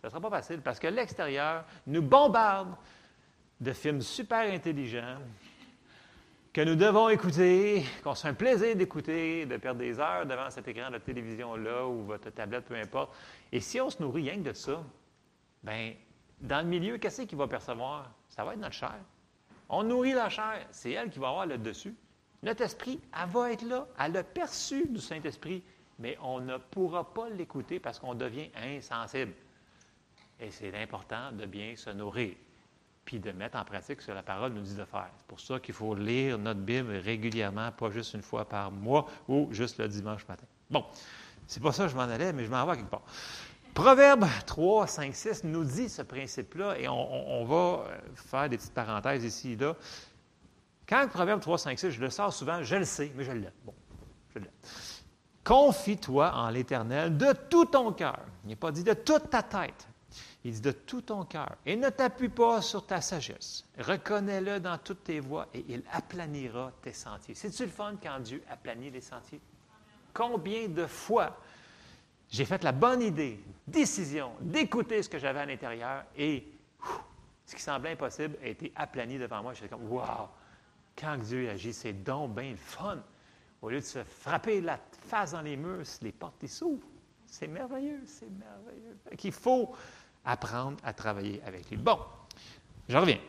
[0.00, 2.74] Ce ne sera pas facile parce que l'extérieur nous bombarde
[3.60, 5.18] de films super intelligents
[6.52, 10.50] que nous devons écouter, qu'on se fait un plaisir d'écouter, de perdre des heures devant
[10.50, 13.14] cet écran de télévision-là ou votre tablette, peu importe.
[13.52, 14.82] Et si on se nourrit rien que de ça,
[15.62, 15.92] bien,
[16.40, 18.10] dans le milieu, qu'est-ce qu'il va percevoir?
[18.28, 18.98] Ça va être notre chair.
[19.68, 21.94] On nourrit la chair, c'est elle qui va avoir le dessus.
[22.42, 23.86] Notre esprit, elle va être là.
[23.98, 25.62] Elle a perçu du Saint-Esprit,
[25.98, 29.32] mais on ne pourra pas l'écouter parce qu'on devient insensible.
[30.40, 32.34] Et c'est important de bien se nourrir,
[33.04, 35.10] puis de mettre en pratique ce que la parole nous dit de faire.
[35.18, 39.06] C'est pour ça qu'il faut lire notre Bible régulièrement, pas juste une fois par mois
[39.28, 40.46] ou juste le dimanche matin.
[40.70, 40.86] Bon,
[41.46, 43.02] c'est pas ça que je m'en allais, mais je m'en vais quelque part.
[43.74, 49.24] Proverbe 3, 5, 6 nous dit ce principe-là, et on, va faire des petites parenthèses
[49.24, 49.76] ici et là.
[50.90, 53.48] Quand Proverbe 3, 5, 6, je le sors souvent, je le sais, mais je l'ai.
[53.64, 53.72] Bon,
[54.34, 54.50] je l'ai.
[55.44, 58.18] Confie-toi en l'Éternel de tout ton cœur.
[58.42, 59.86] Il n'est pas dit de toute ta tête.
[60.42, 61.54] Il dit de tout ton cœur.
[61.64, 63.64] Et ne t'appuie pas sur ta sagesse.
[63.78, 67.36] Reconnais-le dans toutes tes voies et il aplanira tes sentiers.
[67.36, 69.40] C'est-tu le fun quand Dieu aplanit les sentiers?
[70.12, 71.36] Combien de fois
[72.28, 76.46] j'ai fait la bonne idée, décision d'écouter ce que j'avais à l'intérieur et
[77.44, 79.52] ce qui semblait impossible a été aplani devant moi.
[79.52, 80.28] J'étais comme, wow,
[81.00, 83.02] quand Dieu agit, c'est donc bien le fun.
[83.62, 86.86] Au lieu de se frapper la face dans les murs, les portes s'ouvrent.
[87.26, 88.96] C'est merveilleux, c'est merveilleux.
[89.22, 89.74] Il faut
[90.24, 91.76] apprendre à travailler avec lui.
[91.76, 91.98] Bon,
[92.88, 93.20] je reviens.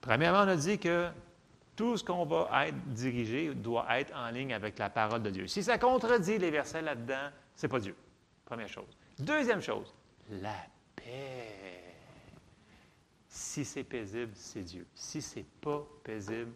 [0.00, 1.10] Premièrement, on a dit que
[1.76, 5.46] tout ce qu'on va être dirigé doit être en ligne avec la parole de Dieu.
[5.46, 7.96] Si ça contredit les versets là-dedans, c'est pas Dieu.
[8.44, 8.96] Première chose.
[9.18, 9.94] Deuxième chose,
[10.30, 10.54] la
[10.96, 11.94] paix.
[13.28, 14.86] Si c'est paisible, c'est Dieu.
[14.94, 16.52] Si c'est pas paisible,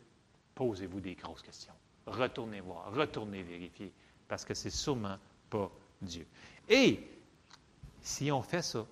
[0.54, 1.74] posez-vous des grosses questions.
[2.06, 3.92] Retournez voir, retournez vérifier,
[4.28, 5.16] parce que c'est sûrement
[5.50, 5.70] pas
[6.02, 6.26] Dieu.
[6.68, 7.00] Et
[8.00, 8.86] si on fait ça,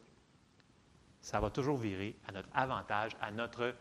[1.21, 3.75] ça va toujours virer à notre avantage, à notre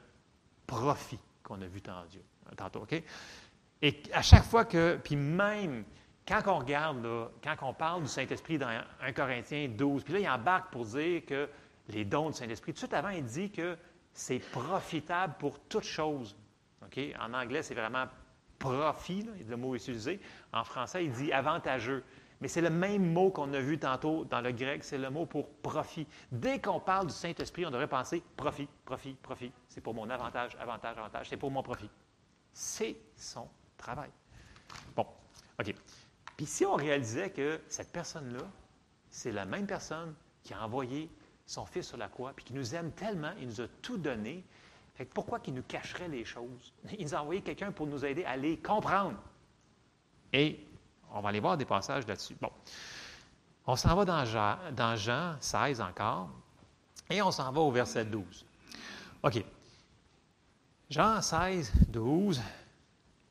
[0.68, 2.82] profit qu'on a vu tantôt.
[2.82, 3.02] OK?
[3.82, 5.84] Et à chaque fois que, puis même
[6.28, 7.06] quand on regarde,
[7.44, 11.26] quand on parle du Saint-Esprit dans 1 Corinthiens 12, puis là, il embarque pour dire
[11.26, 11.50] que
[11.90, 13.78] les dons du Saint-Esprit, tout de suite avant, il dit que
[14.14, 16.36] c'est profitable pour toute chose.
[17.20, 18.06] En anglais, c'est vraiment
[18.60, 20.20] profit, le mot utilisé.
[20.54, 22.04] En français, il dit avantageux.
[22.42, 25.28] Mais c'est le même mot qu'on a vu tantôt dans le grec, c'est le mot
[25.28, 26.08] pour profit.
[26.32, 29.52] Dès qu'on parle du Saint-Esprit, on devrait penser profit, profit, profit.
[29.68, 31.30] C'est pour mon avantage, avantage, avantage.
[31.30, 31.90] C'est pour mon profit.
[32.52, 34.10] C'est son travail.
[34.96, 35.06] Bon,
[35.60, 35.74] OK.
[36.36, 38.44] Puis si on réalisait que cette personne-là,
[39.10, 41.10] c'est la même personne qui a envoyé
[41.46, 44.44] son fils sur la croix, puis qui nous aime tellement, il nous a tout donné,
[44.96, 46.74] fait pourquoi qu'il nous cacherait les choses?
[46.98, 49.18] Il nous a envoyé quelqu'un pour nous aider à les comprendre.
[50.34, 50.60] Et
[51.14, 52.36] on va aller voir des passages là-dessus.
[52.40, 52.52] Bon.
[53.66, 56.30] On s'en va dans Jean, dans Jean 16 encore,
[57.10, 58.46] et on s'en va au verset 12.
[59.24, 59.44] OK.
[60.90, 62.42] Jean 16, 12.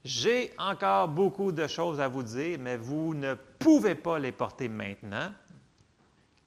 [0.05, 4.69] J'ai encore beaucoup de choses à vous dire, mais vous ne pouvez pas les porter
[4.69, 5.33] maintenant.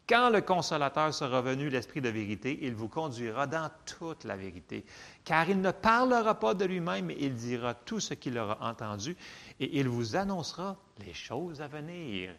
[0.08, 4.86] Quand le consolateur sera venu, l'Esprit de vérité, il vous conduira dans toute la vérité,
[5.24, 9.16] car il ne parlera pas de lui-même, mais il dira tout ce qu'il aura entendu,
[9.62, 12.36] et il vous annoncera les choses à venir.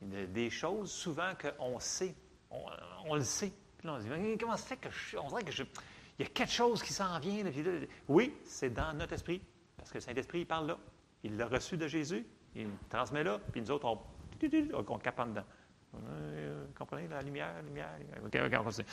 [0.00, 2.14] Des choses souvent qu'on sait,
[2.50, 3.52] on, le sait.
[3.76, 5.64] Puis là, on se dit, comment ça fait que je, on dirait que je,
[6.18, 7.44] il y a quelque chose qui s'en vient.
[8.08, 9.42] Oui, c'est dans notre esprit.
[9.76, 10.78] Parce que le Saint-Esprit, il parle là.
[11.24, 13.98] Il l'a reçu de Jésus, il le transmet là, puis nous autres, on,
[14.88, 15.44] on cape dedans.
[15.94, 17.08] Euh, comprenez?
[17.08, 17.90] La lumière, la lumière.
[18.24, 18.84] OK, OK,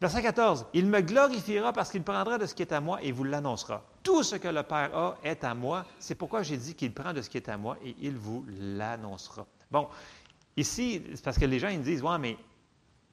[0.00, 0.66] Verset 14.
[0.72, 3.84] Il me glorifiera parce qu'il prendra de ce qui est à moi et vous l'annoncera.
[4.02, 5.84] Tout ce que le Père a est à moi.
[5.98, 8.46] C'est pourquoi j'ai dit qu'il prend de ce qui est à moi et il vous
[8.48, 9.46] l'annoncera.
[9.70, 9.88] Bon,
[10.56, 12.38] ici, c'est parce que les gens ils me disent Ouais, mais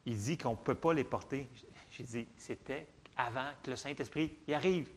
[0.05, 1.49] il dit qu'on ne peut pas les porter.
[1.91, 4.87] J'ai dit C'était avant que le Saint-Esprit y arrive.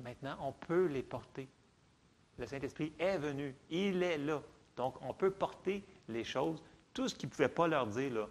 [0.00, 1.48] Maintenant, on peut les porter.
[2.36, 4.42] Le Saint-Esprit est venu, il est là.
[4.76, 6.62] Donc, on peut porter les choses.
[6.94, 8.28] Tout ce qu'il ne pouvait pas leur dire, là,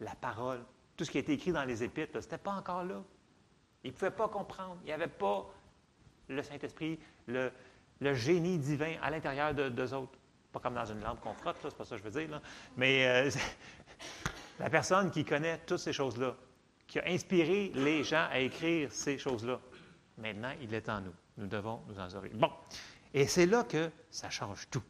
[0.00, 0.60] la parole,
[0.96, 3.02] tout ce qui a été écrit dans les Épîtres, ce n'était pas encore là.
[3.84, 4.78] Ils ne pouvaient pas comprendre.
[4.82, 5.46] Il n'y avait pas
[6.28, 7.50] le Saint-Esprit, le,
[8.14, 10.18] génie divin à l'intérieur d'eux autres.
[10.52, 12.40] Pas comme dans une lampe qu'on frotte, c'est pas ça que je veux dire.
[12.76, 13.30] Mais euh,
[14.58, 16.36] la personne qui connaît toutes ces choses-là,
[16.86, 19.58] qui a inspiré les gens à écrire ces choses-là,
[20.18, 21.14] maintenant, il est en nous.
[21.38, 22.32] Nous devons nous en servir.
[22.34, 22.50] Bon.
[23.14, 24.82] Et c'est là que ça change tout.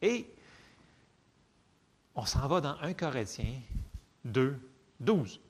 [0.00, 0.34] Et
[2.14, 3.60] on s'en va dans 1 Corinthiens
[4.24, 4.58] 2,
[5.00, 5.40] 12.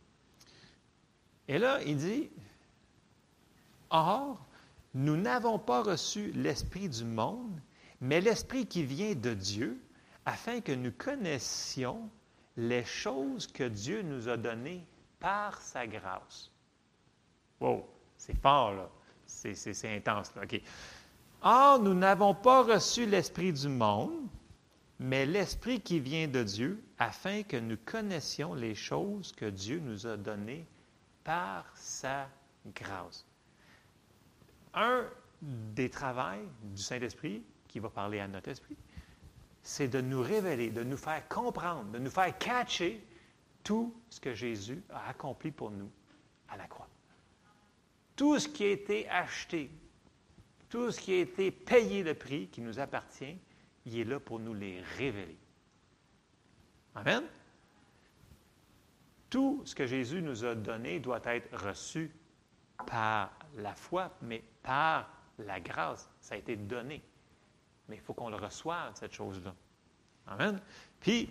[1.49, 2.31] Et là, il dit,
[3.91, 4.45] Or,
[4.95, 7.61] nous n'avons pas reçu l'Esprit du monde,
[8.01, 9.81] mais l'Esprit qui vient de Dieu,
[10.27, 12.09] afin que nous connaissions
[12.57, 14.85] les choses que Dieu nous a données
[15.21, 16.51] par sa grâce.
[17.61, 18.89] Wow, c'est fort, là.
[19.27, 20.43] C'est intense, là.
[20.45, 20.61] OK.
[21.43, 24.29] Or, nous n'avons pas reçu l'Esprit du monde,
[25.01, 30.07] mais l'Esprit qui vient de Dieu, afin que nous connaissions les choses que Dieu nous
[30.07, 30.67] a données
[31.25, 32.29] par sa
[32.75, 33.27] grâce.
[34.75, 35.05] Un
[35.43, 38.77] des travaux du Saint-Esprit, qui va parler à notre esprit,
[39.63, 43.05] c'est de nous révéler, de nous faire comprendre, de nous faire catcher
[43.65, 45.91] tout ce que Jésus a accompli pour nous
[46.49, 46.89] à la croix.
[48.15, 49.71] Tout ce qui a été acheté,
[50.69, 53.39] tout ce qui a été payé le prix qui nous appartient,
[53.87, 55.39] il est là pour nous les révéler.
[56.95, 57.25] Amen.
[59.31, 62.11] Tout ce que Jésus nous a donné doit être reçu
[62.87, 66.09] par la foi, mais par la grâce.
[66.21, 67.03] Ça a été donné.
[67.89, 69.55] Mais il faut qu'on le reçoive, cette chose-là.
[70.27, 70.61] Amen.
[71.01, 71.31] Puis,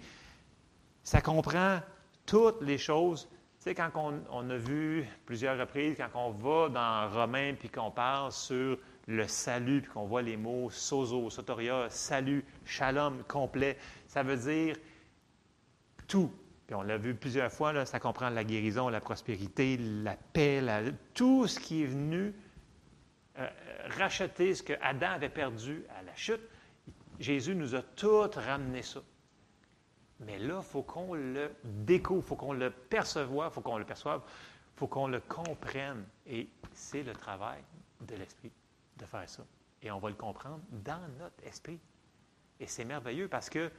[1.03, 1.79] ça comprend
[2.25, 3.27] toutes les choses.
[3.57, 7.91] Tu sais, quand on, a vu plusieurs reprises, quand on va dans Romains, puis qu'on
[7.91, 14.23] parle sur le salut, puis qu'on voit les mots sozo, sotoria, salut, shalom complet, ça
[14.23, 14.77] veut dire
[16.07, 16.31] tout.
[16.65, 20.61] Puis on l'a vu plusieurs fois, là, ça comprend la guérison, la prospérité, la paix,
[21.13, 22.33] tout ce qui est venu
[23.37, 23.47] euh,
[23.97, 26.41] racheter ce que Adam avait perdu à la chute.
[27.19, 29.01] Jésus nous a tout ramené ça.
[30.21, 33.77] Mais là, il faut qu'on le découvre, il faut qu'on le perçoive, il faut qu'on
[33.77, 36.05] le perçoive, il faut qu'on le comprenne.
[36.25, 37.61] Et c'est le travail
[38.01, 38.51] de l'Esprit
[38.97, 39.43] de faire ça.
[39.81, 41.79] Et on va le comprendre dans notre esprit.
[42.59, 43.71] Et c'est merveilleux parce que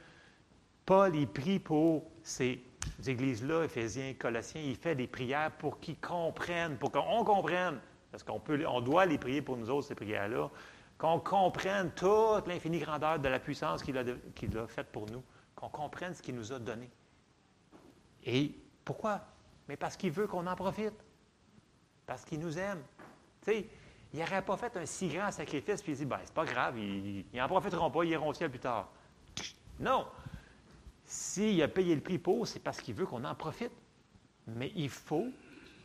[0.85, 2.63] Paul, il prie pour ces
[3.07, 7.79] églises-là, Éphésiens, Colossiens, il fait des prières pour qu'ils comprennent, pour qu'on comprenne,
[8.11, 10.49] parce qu'on peut, on doit les prier pour nous autres, ces prières-là,
[10.97, 15.23] qu'on comprenne toute l'infinie grandeur de la puissance qu'il a, a faite pour nous,
[15.55, 16.89] qu'on comprenne ce qu'il nous a donné.
[18.23, 19.21] Et pourquoi?
[19.67, 20.93] Mais parce qu'il veut qu'on en profite,
[22.05, 22.83] parce qu'il nous aime.
[23.41, 23.69] Tu sais,
[24.15, 26.77] il n'aurait pas fait un si grand sacrifice, puis il dit, ben, c'est pas grave,
[26.79, 28.89] ils n'en profiteront pas, ils iront au ciel plus tard.
[29.77, 30.07] Non!
[31.05, 33.73] S'il a payé le prix pour, c'est parce qu'il veut qu'on en profite.
[34.47, 35.27] Mais il faut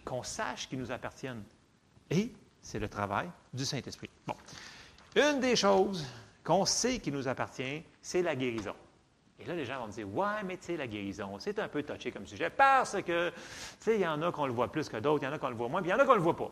[0.04, 1.42] qu'on sache qu'il nous appartienne.
[2.08, 4.10] Et c'est le travail du Saint-Esprit.
[4.28, 4.34] Bon.
[5.16, 6.06] Une des choses
[6.44, 8.74] qu'on sait qui nous appartient, c'est la guérison.
[9.40, 11.68] Et là, les gens vont me dire Ouais, mais tu sais, la guérison, c'est un
[11.68, 13.34] peu touché comme sujet parce que, tu
[13.80, 15.38] sais, il y en a qu'on le voit plus que d'autres, il y en a
[15.38, 16.50] qu'on le voit moins, puis il y en a qu'on ne le voit pas.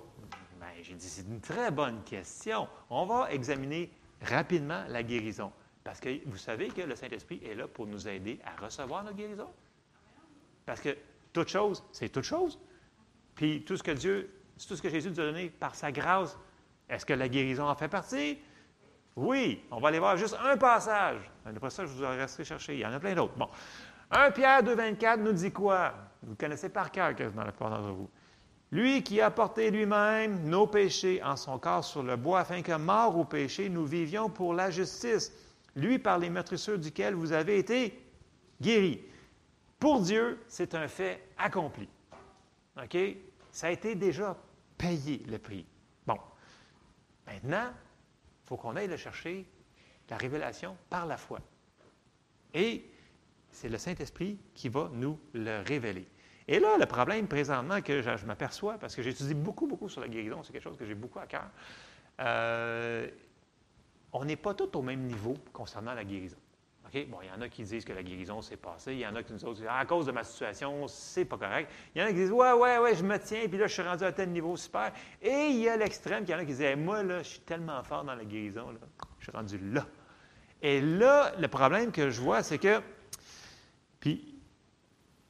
[0.83, 2.69] J'ai dit, c'est une très bonne question.
[2.91, 3.91] On va examiner
[4.23, 5.53] rapidement la guérison.
[5.85, 9.17] Parce que vous savez que le Saint-Esprit est là pour nous aider à recevoir notre
[9.17, 9.49] guérison.
[10.67, 10.97] Parce que
[11.33, 12.59] toute chose, c'est toute chose.
[13.35, 14.31] Puis tout ce que Dieu,
[14.69, 16.37] tout ce que Jésus nous a donné par sa grâce,
[16.89, 18.39] est-ce que la guérison en fait partie?
[19.17, 19.65] Oui.
[19.71, 21.21] On va aller voir juste un passage.
[21.45, 22.75] Après ça, je vous resterai chercher.
[22.75, 23.35] Il y en a plein d'autres.
[23.37, 23.49] Bon.
[24.11, 25.95] 1 Pierre 2,24 nous dit quoi?
[26.23, 28.11] Vous connaissez par cœur quasiment la plupart d'entre vous.
[28.71, 32.77] Lui qui a porté lui-même nos péchés en son corps sur le bois, afin que,
[32.77, 35.33] mort au péché, nous vivions pour la justice.
[35.75, 37.99] Lui par les meurtrissures duquel vous avez été
[38.61, 39.01] guéris.
[39.79, 41.89] Pour Dieu, c'est un fait accompli.
[42.83, 42.97] OK?
[43.51, 44.37] Ça a été déjà
[44.77, 45.65] payé, le prix.
[46.07, 46.19] Bon.
[47.27, 49.47] Maintenant, il faut qu'on aille le chercher,
[50.11, 51.41] la révélation, par la foi.
[52.53, 52.91] Et
[53.51, 56.07] c'est le Saint-Esprit qui va nous le révéler.
[56.49, 60.09] Et là, le problème présentement que je, m'aperçois, parce que j'étudie beaucoup, beaucoup sur la
[60.09, 61.49] guérison, c'est quelque chose que j'ai beaucoup à cœur,
[62.21, 63.07] euh,
[64.15, 66.39] on n'est pas tous au même niveau concernant la guérison.
[66.87, 67.07] OK?
[67.09, 69.15] Bon, il y en a qui disent que la guérison s'est passée, il y en
[69.15, 71.71] a qui nous disent à cause de ma situation, c'est pas correct.
[71.95, 73.75] Il y en a qui disent ouais, ouais, ouais, je me tiens, puis là, je
[73.75, 74.93] suis rendu à tel niveau super.
[75.21, 77.41] Et il y a l'extrême, il y en a qui disent moi, là, je suis
[77.41, 78.79] tellement fort dans la guérison, là,
[79.19, 79.87] je suis rendu là.
[80.63, 82.81] Et là, le problème que je vois, c'est que,
[84.01, 84.38] puis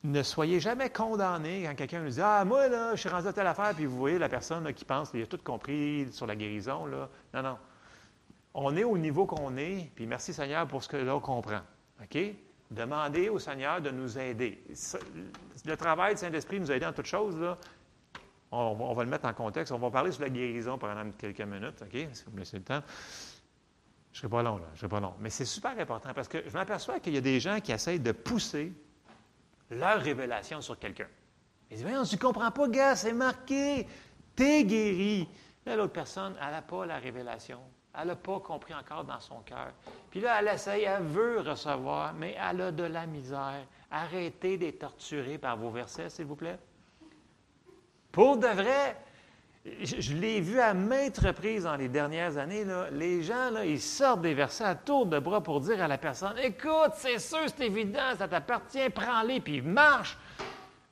[0.05, 3.33] ne soyez jamais condamné quand quelqu'un nous dit Ah, moi, là, je suis rendu à
[3.33, 6.37] telle affaire, puis vous voyez la personne qui pense qu'il a tout compris sur la
[6.37, 6.87] guérison.
[6.87, 7.09] Là.
[7.35, 7.59] Non, non.
[8.55, 11.61] On est au niveau qu'on est, puis merci Seigneur pour ce que l'on comprend.
[12.03, 12.19] OK?
[12.71, 14.63] Demandez au Seigneur de nous aider.
[15.65, 17.37] Le travail du Saint-Esprit nous a aidé en toutes choses.
[17.39, 17.57] Là.
[18.51, 19.73] On, va le mettre en contexte.
[19.73, 22.09] On va parler sur la guérison pendant quelques minutes, OK?
[22.13, 22.83] Si vous me laissez le temps.
[24.13, 24.67] Je ne serai pas long, là.
[24.75, 25.15] Je serai pas long.
[25.21, 28.01] Mais c'est super important parce que je m'aperçois qu'il y a des gens qui essayent
[28.01, 28.73] de pousser
[29.71, 31.09] leur révélation sur quelqu'un.
[31.71, 33.87] Ils disent, voyons, tu ne comprends pas, gars, c'est marqué.
[34.35, 35.29] T'es guéri.
[35.67, 37.61] Là, l'autre personne, elle n'a pas la révélation.
[38.01, 39.73] Elle n'a pas compris encore dans son cœur.
[40.11, 43.67] Puis là, elle essaye, elle veut recevoir, mais elle a de la misère.
[43.91, 46.59] Arrêtez d'être torturé par vos versets, s'il vous plaît.
[48.13, 48.97] Pour de vrai,
[49.83, 54.23] je, l'ai vu à maintes reprises dans les dernières années, les gens, là, ils sortent
[54.23, 57.67] des versets à tour de bras pour dire à la personne Écoute, c'est sûr, c'est
[57.67, 60.17] évident, ça t'appartient, prends-les, puis marche.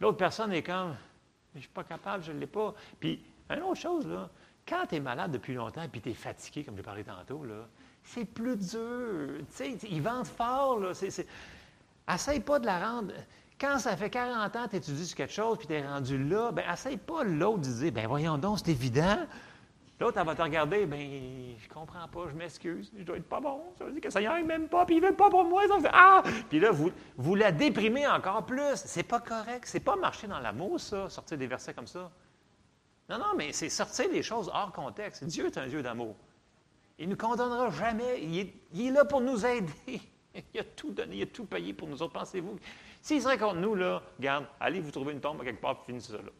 [0.00, 0.96] L'autre personne est comme
[1.52, 2.74] Je ne suis pas capable, je ne l'ai pas.
[3.00, 4.28] Puis, une autre chose, là,
[4.66, 7.44] quand tu es malade depuis longtemps puis tu es fatigué, comme j'ai parlé tantôt,
[8.02, 9.38] c'est plus dur.
[9.38, 10.80] Tu sais, ils vendent fort.
[10.80, 10.92] Là.
[12.12, 13.12] Essaye pas de la rendre.
[13.58, 16.52] Quand ça fait 40 ans que tu étudies quelque chose puis tu es rendu là,
[16.52, 19.18] bien, essaye pas l'autre de dire ben voyons donc, c'est évident.
[19.98, 23.40] L'autre, elle va te regarder, ben je comprends pas, je m'excuse, je dois être pas
[23.40, 23.62] bon.
[23.78, 25.66] Ça veut dire que ça y est même pas, puis il veut pas pour moi.
[25.66, 26.22] Ça ah!
[26.50, 28.74] Puis là, vous, vous la déprimez encore plus.
[28.74, 29.64] C'est pas correct.
[29.66, 32.10] C'est pas marcher dans l'amour, ça, sortir des versets comme ça.
[33.08, 35.24] Non, non, mais c'est sortir les choses hors contexte.
[35.24, 36.16] Dieu est un Dieu d'amour.
[36.98, 38.22] Il ne nous condamnera jamais.
[38.22, 38.38] Il
[38.86, 39.72] est, là pour nous aider.
[40.52, 42.12] Il a tout donné, il a tout payé pour nous autres.
[42.12, 42.58] Pensez-vous.
[43.06, 46.10] S'il serait contre nous, là, regarde, allez vous trouver une tombe quelque part et finissez
[46.10, 46.32] ça là.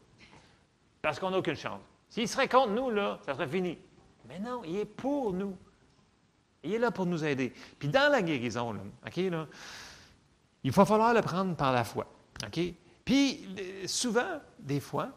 [1.01, 1.79] Parce qu'on n'a aucune chance.
[2.09, 3.77] S'il serait contre nous, là, ça serait fini.
[4.27, 5.57] Mais non, il est pour nous.
[6.63, 7.53] Il est là pour nous aider.
[7.79, 9.47] Puis dans la guérison, là, OK, là,
[10.61, 12.05] il va falloir le prendre par la foi.
[12.45, 12.59] OK?
[13.05, 13.47] Puis
[13.85, 15.11] souvent, des fois,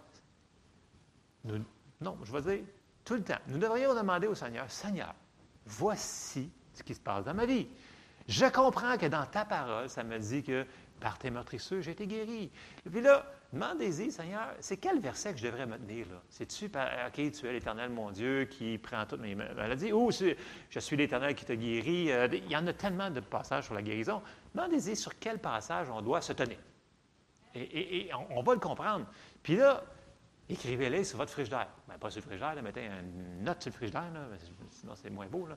[2.01, 2.65] non, je vais dire
[3.05, 5.17] tout le temps, nous devrions demander au Seigneur, Seigneur,
[5.67, 7.67] voici ce qui se passe dans ma vie.
[8.29, 10.65] Je comprends que dans ta parole, ça me dit que
[11.01, 12.51] par tes meurtrissures, j'ai été guéri.
[12.91, 16.21] Puis là, demandez-y, Seigneur, c'est quel verset que je devrais me tenir là?
[16.29, 20.97] C'est-tu, OK, tu es l'Éternel, mon Dieu, qui prend toutes mes maladies, ou je suis
[20.97, 22.13] l'Éternel qui t'a guéri?
[22.13, 24.23] Euh, il y en a tellement de passages sur la guérison.
[24.55, 26.59] Demandez-y sur quel passage on doit se tenir.
[27.55, 29.07] Et, on, va le comprendre.
[29.43, 29.83] Puis là,
[30.49, 31.69] écrivez-les sur votre frigidaire.
[31.89, 34.05] Ben, pas sur le frigidaire, mettez une note sur le frigidaire,
[34.71, 35.49] sinon c'est moins beau.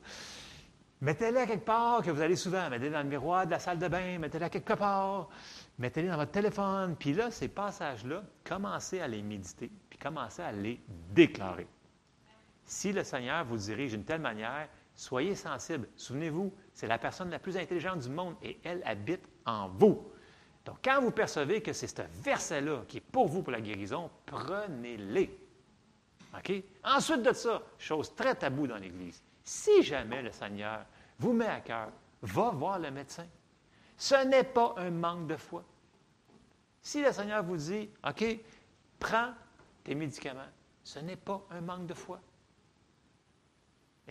[1.03, 2.69] Mettez-les quelque part que vous allez souvent.
[2.69, 5.27] Mettez-les dans le miroir de la salle de bain, mettez-les quelque part,
[5.77, 6.95] mettez-les dans votre téléphone.
[6.97, 10.79] Puis là, ces passages-là, commencez à les méditer, puis commencez à les
[11.09, 11.67] déclarer.
[12.63, 15.89] Si le Seigneur vous dirige d'une telle manière, soyez sensible.
[15.97, 20.09] Souvenez-vous, c'est la personne la plus intelligente du monde et elle habite en vous.
[20.63, 24.09] Donc, quand vous percevez que c'est ce verset-là qui est pour vous pour la guérison,
[24.25, 25.37] prenez-les.
[26.33, 26.63] OK?
[26.81, 30.85] Ensuite de ça, chose très taboue dans l'Église, si jamais le Seigneur
[31.19, 31.89] vous met à cœur,
[32.21, 33.25] va voir le médecin.
[33.97, 35.63] Ce n'est pas un manque de foi.
[36.81, 38.25] Si le Seigneur vous dit, OK,
[38.99, 39.33] prends
[39.83, 40.41] tes médicaments,
[40.83, 42.19] ce n'est pas un manque de foi.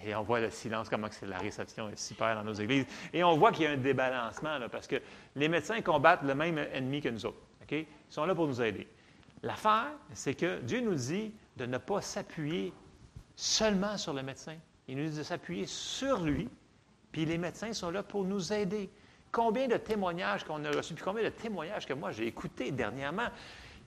[0.03, 2.87] Et on voit le silence, comment que la réception est super dans nos églises.
[3.13, 4.97] Et on voit qu'il y a un débalancement, parce que
[5.37, 7.41] les médecins combattent le même ennemi que nous autres.
[7.71, 8.87] Ils sont là pour nous aider.
[9.43, 12.73] L'affaire, c'est que Dieu nous dit de ne pas s'appuyer
[13.35, 14.57] seulement sur le médecin.
[14.89, 16.49] Il nous dit de s'appuyer sur lui,
[17.13, 18.91] puis les médecins sont là pour nous aider.
[19.31, 23.29] Combien de témoignages qu'on a reçus, puis combien de témoignages que moi j'ai écoutés dernièrement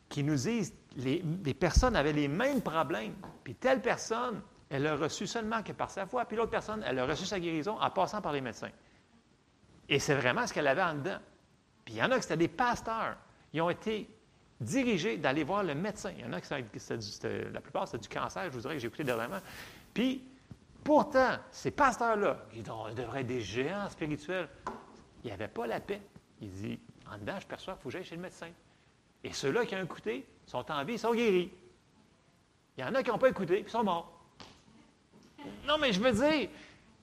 [0.08, 4.96] qui nous disent les, les personnes avaient les mêmes problèmes, puis telle personne elle l'a
[4.96, 7.90] reçu seulement que par sa foi, puis l'autre personne, elle a reçu sa guérison en
[7.90, 8.72] passant par les médecins.
[9.88, 11.20] Et c'est vraiment ce qu'elle avait en dedans.
[11.84, 13.18] Puis il y en a qui c'était des pasteurs.
[13.54, 14.10] Ils ont été
[14.60, 16.12] dirigés d'aller voir le médecin.
[16.18, 18.80] Il y en a qui c'était, la plupart, c'était du cancer, je vous dirais, que
[18.80, 19.40] j'ai écouté dernièrement.
[19.94, 20.24] Puis,
[20.86, 24.48] pourtant, ces pasteurs-là, qui devraient être des géants spirituels,
[25.24, 26.02] ils n'avaient pas la paix.
[26.40, 26.80] Il dit,
[27.12, 28.52] en dedans, je perçois qu'il faut que chez le médecin.
[29.24, 31.52] Et ceux-là qui ont écouté sont en vie, ils sont guéris.
[32.78, 34.12] Il y en a qui n'ont pas écouté, puis ils sont morts.
[35.66, 36.50] Non, mais je veux dire,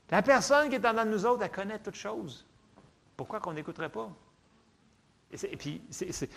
[0.09, 2.47] la personne qui est en de nous autres, elle connaît toutes choses.
[3.17, 4.09] Pourquoi qu'on n'écouterait pas?
[5.33, 6.29] Et, puis, c'est, tu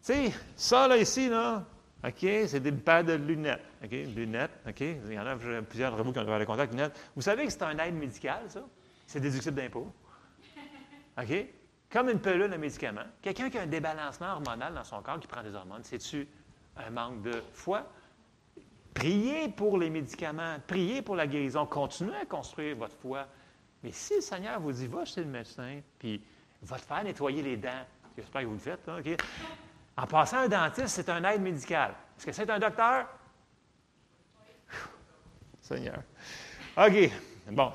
[0.00, 1.64] sais, ça là ici, là,
[2.04, 3.64] OK, c'est des paires de lunettes.
[3.82, 4.80] OK, lunettes, OK?
[4.80, 7.10] Il y en a plusieurs d'entre vous qui ont le contact lunettes.
[7.16, 8.64] Vous savez que c'est un aide médical, ça?
[9.06, 9.92] C'est déductible d'impôt.
[11.20, 11.46] OK?
[11.90, 13.04] Comme une pelule de médicament.
[13.20, 16.28] Quelqu'un qui a un débalancement hormonal dans son corps, qui prend des hormones, c'est-tu
[16.76, 17.90] un manque de foi?
[18.94, 23.26] Priez pour les médicaments, priez pour la guérison, continuez à construire votre foi.
[23.82, 26.22] Mais si le Seigneur vous dit, va chez le médecin, puis
[26.62, 27.86] va te faire nettoyer les dents,
[28.16, 29.00] j'espère que vous le faites, hein,
[29.98, 31.90] En passant, un dentiste, c'est un aide médical.
[32.16, 33.06] Est-ce que c'est un docteur?
[35.60, 36.02] Seigneur.
[36.76, 37.10] OK.
[37.50, 37.72] Bon.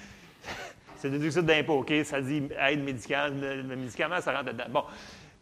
[0.96, 1.92] c'est déductible d'impôt, OK?
[2.04, 4.64] Ça dit aide médicale, le médicament, ça rentre dedans.
[4.70, 4.84] Bon,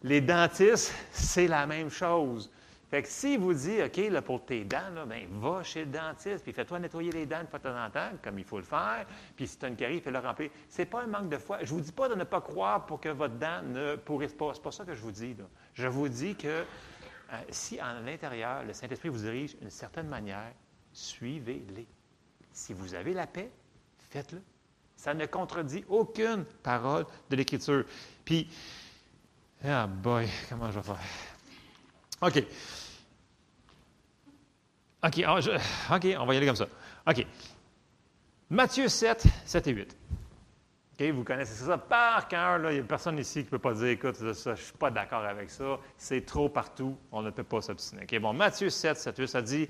[0.02, 2.50] les dentistes, c'est la même chose.
[2.90, 5.90] Fait que s'il vous dit, OK, là, pour tes dents, là, ben, va chez le
[5.90, 9.06] dentiste, puis fais-toi nettoyer les dents de temps en temps, comme il faut le faire,
[9.36, 10.50] puis si tu as une carie, fais-le remplir.
[10.68, 11.58] Ce n'est pas un manque de foi.
[11.62, 14.54] Je vous dis pas de ne pas croire pour que votre dent ne pourrisse pas.
[14.54, 15.34] Ce n'est pas ça que je vous dis.
[15.74, 16.64] Je vous dis que
[17.32, 20.52] euh, si en l'intérieur, le Saint-Esprit vous dirige d'une certaine manière,
[20.92, 21.86] suivez-les.
[22.52, 23.50] Si vous avez la paix,
[24.10, 24.40] faites-le.
[24.96, 27.84] Ça ne contredit aucune parole de l'Écriture.
[28.24, 28.48] Puis,
[29.64, 31.00] ah boy, comment je vais faire?
[32.20, 32.44] OK.
[35.02, 35.24] OK,
[35.90, 36.68] OK, on va y aller comme ça.
[37.06, 37.26] OK.
[38.48, 39.96] Matthieu 7, 7 et 8.
[40.98, 42.70] Vous connaissez ça par cœur.
[42.70, 44.90] Il n'y a personne ici qui ne peut pas dire, écoute, je ne suis pas
[44.90, 45.78] d'accord avec ça.
[45.98, 46.96] C'est trop partout.
[47.10, 48.06] On ne peut pas s'obstiner.
[48.20, 49.68] Bon, Matthieu 7, 7, 8, ça dit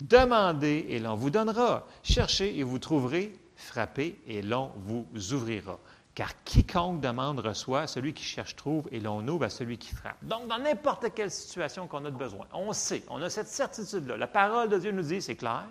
[0.00, 1.86] Demandez et l'on vous donnera.
[2.02, 3.32] Cherchez et vous trouverez.
[3.56, 5.78] Frappez et l'on vous ouvrira.
[6.14, 10.16] Car quiconque demande reçoit, celui qui cherche trouve, et l'on ouvre à celui qui frappe.
[10.22, 14.16] Donc, dans n'importe quelle situation qu'on a de besoin, on sait, on a cette certitude-là.
[14.16, 15.66] La parole de Dieu nous dit, c'est clair,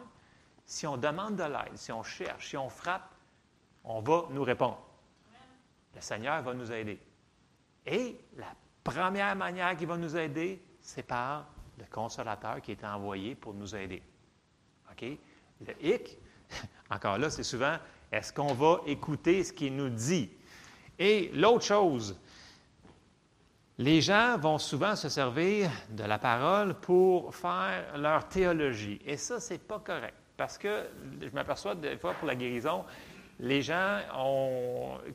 [0.68, 3.15] si on demande de l'aide, si on cherche, si on frappe,
[3.86, 4.80] on va nous répondre.
[5.94, 7.00] Le Seigneur va nous aider.
[7.86, 13.36] Et la première manière qu'il va nous aider, c'est par le consolateur qui est envoyé
[13.36, 14.02] pour nous aider.
[14.92, 15.06] OK?
[15.66, 16.18] Le hic,
[16.90, 17.78] encore là, c'est souvent
[18.12, 20.30] est-ce qu'on va écouter ce qu'il nous dit?
[20.98, 22.20] Et l'autre chose,
[23.78, 29.02] les gens vont souvent se servir de la parole pour faire leur théologie.
[29.06, 30.16] Et ça, ce n'est pas correct.
[30.38, 30.88] Parce que
[31.22, 32.86] je m'aperçois des fois pour la guérison,
[33.40, 34.00] les gens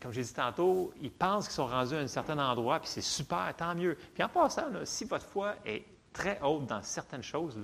[0.01, 3.01] comme j'ai dit tantôt, ils pensent qu'ils sont rendus à un certain endroit, puis c'est
[3.01, 3.97] super, tant mieux.
[4.15, 7.59] Puis en passant, si votre foi est très haute dans certaines choses,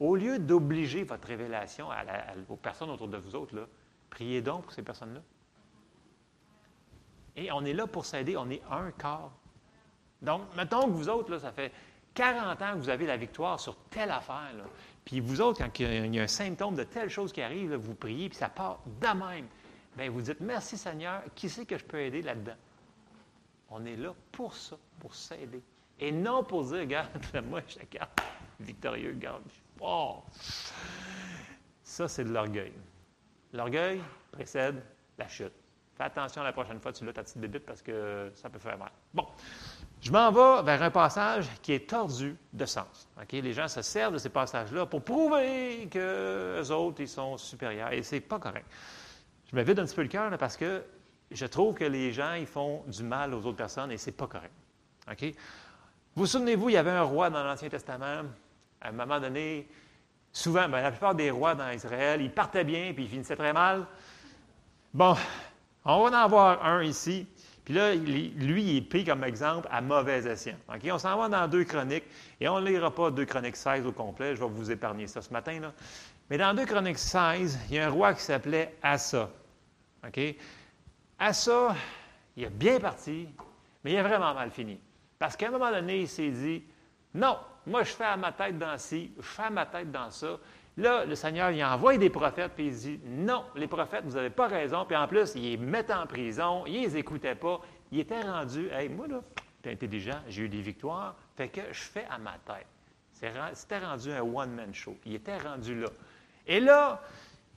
[0.00, 1.88] au lieu d'obliger votre révélation
[2.48, 3.54] aux personnes autour de vous autres,
[4.12, 5.22] Priez donc pour ces personnes-là.
[7.34, 9.32] Et on est là pour s'aider, on est un corps.
[10.20, 11.72] Donc, mettons que vous autres, ça fait
[12.12, 14.52] 40 ans que vous avez la victoire sur telle affaire,
[15.02, 17.94] puis vous autres, quand il y a un symptôme de telle chose qui arrive, vous
[17.94, 19.46] priez, puis ça part de même.
[19.96, 22.56] Bien, vous dites, merci Seigneur, qui c'est que je peux aider là-dedans?
[23.70, 25.62] On est là pour ça, pour s'aider.
[25.98, 27.10] Et non pour dire, regarde,
[27.48, 27.88] moi, je suis
[28.60, 29.42] victorieux, regarde.
[29.80, 30.22] Oh!
[31.82, 32.72] Ça, c'est de l'orgueil.
[33.52, 34.82] L'orgueil précède
[35.18, 35.52] la chute.
[35.94, 38.78] Fais attention la prochaine fois, tu l'as ta petite bébite parce que ça peut faire
[38.78, 38.90] mal.
[39.12, 39.26] Bon,
[40.00, 43.08] je m'en vais vers un passage qui est tordu de sens.
[43.30, 47.92] Les gens se servent de ces passages-là pour prouver que autres, ils sont supérieurs.
[47.92, 48.66] Et ce n'est pas correct.
[49.52, 50.82] Je me vide un petit peu le cœur parce que
[51.30, 54.16] je trouve que les gens, ils font du mal aux autres personnes et ce n'est
[54.16, 54.52] pas correct.
[55.10, 55.22] OK?
[55.22, 55.34] Vous,
[56.22, 58.22] vous souvenez-vous, il y avait un roi dans l'Ancien Testament.
[58.80, 59.68] À un moment donné,
[60.32, 63.52] Souvent, ben, la plupart des rois dans Israël, ils partaient bien puis ils finissaient très
[63.52, 63.86] mal.
[64.94, 65.14] Bon,
[65.84, 67.26] on va en avoir un ici.
[67.64, 70.56] Puis là, lui, il est pris comme exemple à mauvais escient.
[70.68, 72.04] On s'en va dans deux chroniques
[72.40, 74.34] et on ne lira pas deux chroniques 16 au complet.
[74.34, 75.60] Je vais vous épargner ça ce matin.
[75.60, 75.72] Là.
[76.30, 79.28] Mais dans deux chroniques 16, il y a un roi qui s'appelait Assa.
[80.06, 80.20] OK?
[81.18, 81.74] Assa,
[82.36, 83.28] il a bien parti,
[83.84, 84.78] mais il a vraiment mal fini.
[85.18, 86.64] Parce qu'à un moment donné, il s'est dit
[87.14, 90.10] Non, moi, je fais à ma tête dans ci, je fais à ma tête dans
[90.10, 90.38] ça.
[90.76, 94.30] Là, le Seigneur, il envoie des prophètes, puis il dit Non, les prophètes, vous n'avez
[94.30, 94.84] pas raison.
[94.84, 97.60] Puis en plus, il les met en prison, il les écoutait pas.
[97.90, 99.20] Il était rendu Hey, moi, là,
[99.62, 102.66] tu es intelligent, j'ai eu des victoires, fait que je fais à ma tête.
[103.54, 104.96] C'était rendu un one-man show.
[105.04, 105.88] Il était rendu là.
[106.46, 107.00] Et là,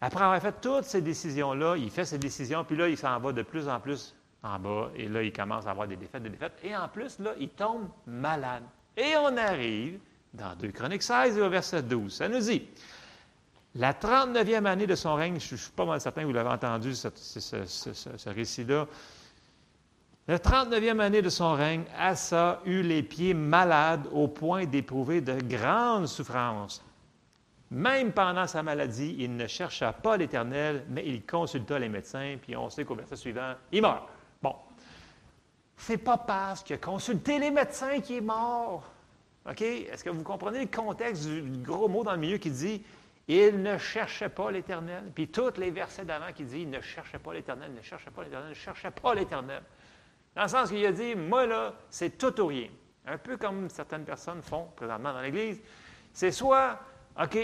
[0.01, 3.31] après avoir fait toutes ces décisions-là, il fait ses décisions, puis là, il s'en va
[3.31, 6.29] de plus en plus en bas, et là, il commence à avoir des défaites, des
[6.29, 6.59] défaites.
[6.63, 8.63] Et en plus, là, il tombe malade.
[8.95, 9.99] Et on arrive
[10.33, 12.13] dans 2 Chroniques 16 au verset 12.
[12.13, 12.67] Ça nous dit
[13.73, 16.49] La 39e année de son règne, je ne suis pas mal certain que vous l'avez
[16.49, 18.87] entendu, ce, récit-là.
[20.27, 25.39] La 39e année de son règne, Assa eut les pieds malades au point d'éprouver de
[25.41, 26.84] grandes souffrances.
[27.75, 32.55] Même pendant sa maladie, il ne chercha pas l'Éternel, mais il consulta les médecins, puis
[32.55, 34.07] on sait qu'au verset suivant, il meurt.
[34.41, 34.55] Bon,
[35.75, 38.89] c'est pas parce qu'il a consulté les médecins qu'il est mort.
[39.45, 39.61] OK?
[39.61, 42.81] Est-ce que vous comprenez le contexte du gros mot dans le milieu qui dit
[43.27, 45.11] Il ne cherchait pas l'Éternel?
[45.13, 48.23] Puis tous les versets d'avant qui disent Il ne cherchait pas l'Éternel, ne cherchait pas
[48.23, 49.63] l'Éternel, ne cherchait pas l'Éternel.
[50.33, 52.69] Dans le sens qu'il a dit Moi, là, c'est tout ou rien.
[53.05, 55.61] Un peu comme certaines personnes font présentement dans l'Église.
[56.13, 56.79] C'est soit,
[57.21, 57.37] OK,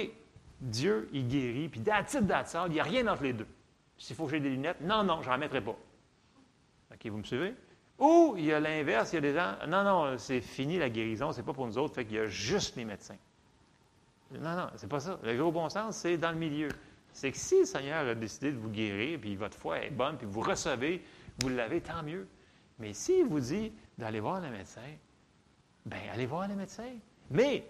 [0.62, 3.48] Dieu, il guérit, puis d'attitude d'attitude, il n'y a rien entre les deux.
[3.98, 5.76] S'il faut que j'ai des lunettes, non, non, je n'en mettrai pas.
[6.94, 7.56] OK, vous me suivez?
[7.98, 10.90] Ou il y a l'inverse, il y a des gens, non, non, c'est fini la
[10.90, 13.18] guérison, c'est pas pour nous autres, fait qu'il y a juste les médecins.
[14.40, 15.20] Non, non, c'est pas ça.
[15.24, 16.70] Le gros bon sens, c'est dans le milieu.
[17.12, 20.18] c'est que si le Seigneur a décidé de vous guérir, puis votre foi est bonne,
[20.18, 21.04] puis vous recevez,
[21.42, 22.28] vous l'avez, tant mieux.
[22.80, 24.82] Mais s'il vous dit d'aller voir le médecin,
[25.86, 26.90] bien, allez voir le médecin.
[27.30, 27.68] Mais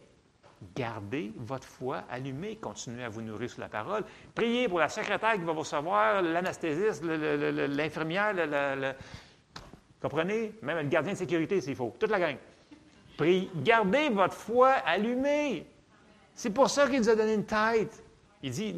[0.75, 4.03] gardez votre foi allumée, continuez à vous nourrir sur la parole.
[4.33, 8.93] Priez pour la secrétaire qui va vous recevoir, l'anesthésiste, l'infirmière, le,
[10.01, 10.53] comprenez?
[10.61, 12.37] Même le gardien de sécurité s'il faut, toute la gang.
[13.17, 15.67] Priez, gardez votre foi allumée.
[16.33, 18.03] C'est pour ça qu'il nous a donné une tête.
[18.43, 18.75] Il dit,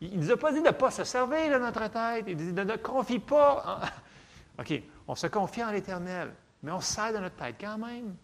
[0.00, 2.24] il ne nous a pas dit de ne pas se servir de notre tête.
[2.26, 3.80] Il dit de ne confie pas.
[4.58, 6.32] OK, on se confie en l'Éternel,
[6.62, 8.16] mais on se sert de notre tête quand même.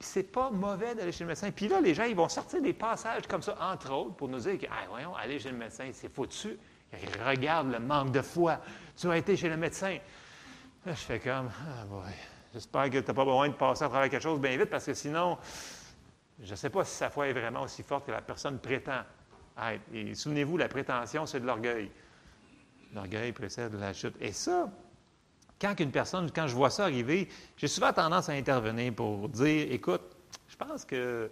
[0.00, 1.50] C'est pas mauvais d'aller chez le médecin.
[1.50, 4.38] Puis là, les gens, ils vont sortir des passages comme ça, entre autres, pour nous
[4.38, 6.56] dire que, ah, voyons, aller chez le médecin, c'est foutu.
[7.26, 8.60] Regarde le manque de foi.
[8.96, 9.98] Tu as été chez le médecin.
[10.86, 12.12] Là, je fais comme, ah, boy.
[12.54, 14.86] J'espère que tu n'as pas besoin de passer à travers quelque chose bien vite, parce
[14.86, 15.36] que sinon,
[16.40, 19.02] je ne sais pas si sa foi est vraiment aussi forte que la personne prétend.
[19.92, 21.90] Et souvenez-vous, la prétention, c'est de l'orgueil.
[22.94, 24.14] L'orgueil précède la chute.
[24.20, 24.70] Et ça,
[25.60, 29.72] quand une personne, quand je vois ça arriver, j'ai souvent tendance à intervenir pour dire
[29.72, 30.02] Écoute,
[30.48, 31.30] je pense que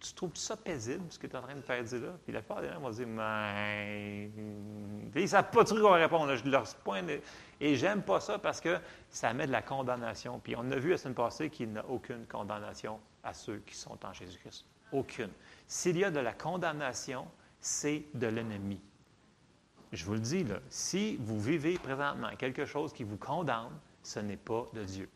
[0.00, 2.18] tu trouves ça paisible, ce que tu es en train de faire dire là?
[2.24, 4.30] Puis la plupart des gens vont dire Mais.
[5.14, 6.34] Ils ne savent pas trop quoi répondre.
[6.36, 7.10] Je leur pointe.
[7.60, 8.78] Et j'aime pas ça parce que
[9.10, 10.38] ça met de la condamnation.
[10.38, 13.74] Puis on a vu la semaine passée qu'il n'y a aucune condamnation à ceux qui
[13.74, 14.64] sont en Jésus-Christ.
[14.92, 15.30] Aucune.
[15.66, 17.26] S'il y a de la condamnation,
[17.60, 18.80] c'est de l'ennemi.
[19.92, 23.72] Je vous le dis, là, si vous vivez présentement quelque chose qui vous condamne,
[24.02, 25.08] ce n'est pas de Dieu.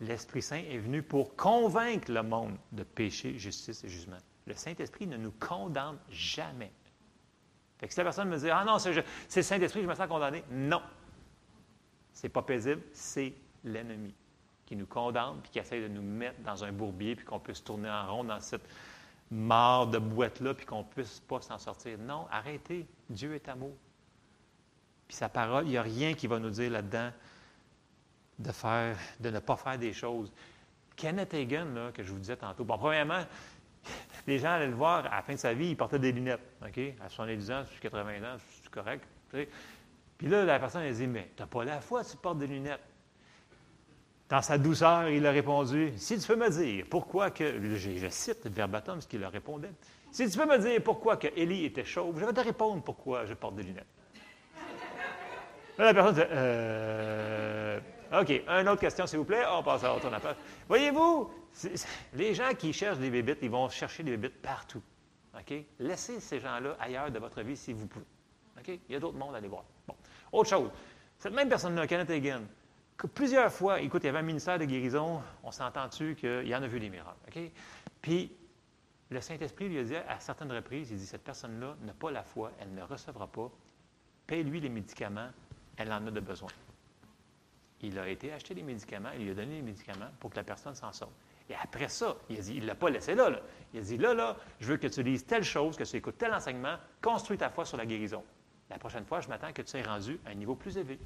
[0.00, 4.18] L'Esprit Saint est venu pour convaincre le monde de péché, justice et jugement.
[4.46, 6.72] Le Saint-Esprit ne nous condamne jamais.
[7.78, 10.08] Fait que si la personne me dit Ah non, c'est le Saint-Esprit, je me sens
[10.08, 10.44] condamné.
[10.50, 10.82] Non.
[12.12, 14.14] Ce n'est pas paisible, c'est l'ennemi
[14.66, 17.62] qui nous condamne puis qui essaie de nous mettre dans un bourbier puis qu'on puisse
[17.62, 18.66] tourner en rond dans cette
[19.30, 21.98] mare de boîte-là puis qu'on ne puisse pas s'en sortir.
[21.98, 22.86] Non, arrêtez.
[23.08, 23.76] Dieu est amour.
[25.06, 27.10] Puis sa parole, il n'y a rien qui va nous dire là-dedans
[28.38, 30.32] de, faire, de ne pas faire des choses.
[30.96, 33.24] Kenneth Hagan, là, que je vous disais tantôt, bon, premièrement,
[34.26, 36.56] les gens allaient le voir à la fin de sa vie, il portait des lunettes.
[36.64, 36.80] OK?
[37.00, 39.04] À 70 ans, 80 ans, c'est correct.
[40.18, 42.46] Puis là, la personne, elle dit Mais tu n'as pas la foi, tu portes des
[42.46, 42.80] lunettes.
[44.28, 47.76] Dans sa douceur, il a répondu Si tu peux me dire pourquoi que.
[47.76, 49.72] Je, cite verbatim ce qu'il leur répondait.
[50.14, 53.26] Si tu peux me dire pourquoi que Élie était chauve, je vais te répondre pourquoi
[53.26, 53.88] je porte des lunettes.
[55.76, 57.80] La personne dit euh,
[58.12, 59.42] OK, une autre question, s'il vous plaît.
[59.50, 60.36] on passe à autre affaire.
[60.68, 61.32] Voyez-vous,
[62.12, 64.80] les gens qui cherchent des bébites, ils vont chercher des bébites partout.
[65.36, 65.52] OK?
[65.80, 68.06] Laissez ces gens-là ailleurs de votre vie si vous pouvez.
[68.56, 68.68] OK?
[68.68, 69.64] Il y a d'autres mondes à aller voir.
[69.88, 69.96] Bon.
[70.30, 70.70] Autre chose.
[71.18, 72.42] Cette même personne-là, Kenneth Hagan,
[73.14, 76.62] plusieurs fois, écoute, il y avait un ministère de guérison, on s'entend-tu qu'il y en
[76.62, 77.18] a vu des miracles.
[77.26, 77.50] OK?
[78.00, 78.30] Puis,
[79.10, 82.22] le Saint-Esprit lui a dit à certaines reprises, il dit, cette personne-là n'a pas la
[82.22, 83.50] foi, elle ne recevra pas,
[84.26, 85.28] paye-lui les médicaments,
[85.76, 86.50] elle en a de besoin.
[87.80, 90.44] Il a été acheter des médicaments, il lui a donné les médicaments pour que la
[90.44, 91.12] personne s'en sorte.
[91.50, 93.40] Et après ça, il a dit, il ne l'a pas laissé là, là,
[93.74, 96.16] Il a dit, là, là, je veux que tu lises telle chose, que tu écoutes
[96.16, 98.24] tel enseignement, construis ta foi sur la guérison.
[98.70, 100.98] La prochaine fois, je m'attends que tu sois rendu à un niveau plus élevé.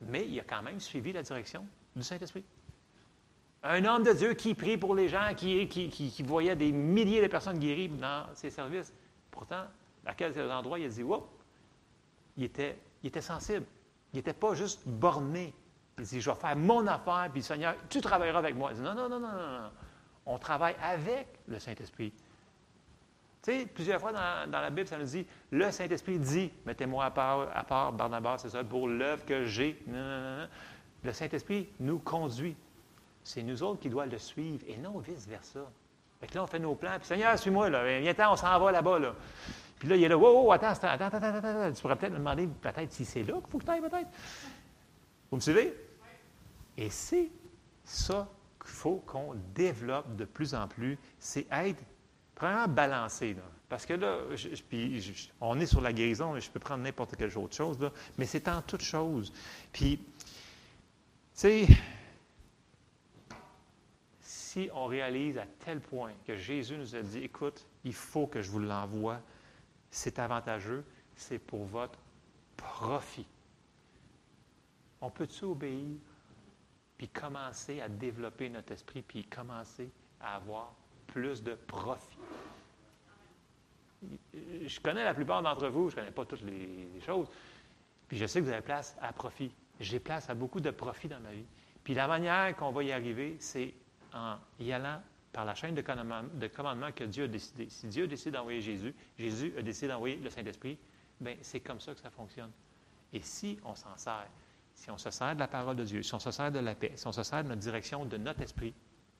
[0.00, 2.44] Mais il a quand même suivi la direction du Saint-Esprit.
[3.62, 7.58] Un homme de Dieu qui prie pour les gens, qui, voyait des milliers de personnes
[7.58, 8.92] guéries dans ses services.
[9.30, 9.64] Pourtant,
[10.04, 11.26] à quelques endroits, il a dit Wow!
[12.36, 13.66] Il était, il était sensible.
[14.12, 15.52] Il n'était pas juste borné.
[15.98, 18.70] Il dit Je vais faire mon affaire, puis Seigneur, tu travailleras avec moi.
[18.72, 19.70] Il dit Non, non, non, non, non.
[20.26, 22.12] On travaille avec le Saint-Esprit.
[23.42, 27.10] Tu sais, plusieurs fois dans, la Bible, ça nous dit Le Saint-Esprit dit Mettez-moi à
[27.10, 29.80] part, à part Barnabas, c'est ça, pour l'œuvre que j'ai.
[29.86, 32.56] Le Saint-Esprit nous conduit.
[33.26, 35.68] C'est nous autres qui doivent le suivre et non vice-versa.
[36.20, 36.96] Fait que là, on fait nos plans.
[36.96, 37.98] Puis, Seigneur, suis-moi, là.
[37.98, 39.16] Viens-t'en, on s'en va là-bas, là.
[39.80, 41.72] Puis là, il est là, wow, wow attends, attends, attends, attends, attends.
[41.72, 44.08] Tu pourrais peut-être me demander, peut-être, si c'est là qu'il faut que tu ailles, peut-être.
[45.28, 45.74] Vous me suivez?
[46.76, 47.32] Et c'est
[47.82, 48.28] ça
[48.60, 51.82] qu'il faut qu'on développe de plus en plus, c'est être
[52.38, 53.36] vraiment balancé.
[53.68, 54.18] Parce que là,
[54.68, 58.24] puis, on est sur la guérison, je peux prendre n'importe quelle autre chose, là, mais
[58.24, 59.32] c'est en toute chose.
[59.72, 60.04] Puis, tu
[61.34, 61.66] sais,
[64.72, 68.50] on réalise à tel point que Jésus nous a dit, écoute, il faut que je
[68.50, 69.20] vous l'envoie,
[69.90, 70.84] c'est avantageux,
[71.14, 71.98] c'est pour votre
[72.56, 73.26] profit.
[75.00, 75.96] On peut-tu obéir,
[76.96, 79.90] puis commencer à développer notre esprit, puis commencer
[80.20, 80.72] à avoir
[81.06, 82.18] plus de profit?
[84.42, 87.28] Je connais la plupart d'entre vous, je ne connais pas toutes les choses,
[88.08, 89.52] puis je sais que vous avez place à profit.
[89.80, 91.44] J'ai place à beaucoup de profit dans ma vie.
[91.84, 93.74] Puis la manière qu'on va y arriver, c'est
[94.16, 95.00] en y allant
[95.32, 97.68] par la chaîne de commandement, que Dieu a décidé.
[97.68, 100.78] Si Dieu a décidé d'envoyer Jésus, Jésus a décidé d'envoyer le Saint-Esprit,
[101.20, 102.50] bien, c'est comme ça que ça fonctionne.
[103.12, 104.26] Et si on s'en sert,
[104.74, 106.74] si on se sert de la parole de Dieu, si on se sert de la
[106.74, 108.74] paix, si on se sert de notre direction, de notre esprit,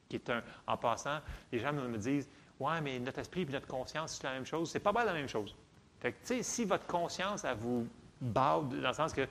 [0.08, 1.20] qui est un, en passant,
[1.52, 2.28] les gens me disent,
[2.60, 4.70] ouais, mais notre esprit et notre conscience, c'est la même chose.
[4.70, 5.54] C'est pas mal la même chose.
[6.00, 7.86] Fait que, tu sais, si votre conscience, elle vous
[8.20, 9.26] baude, dans le sens que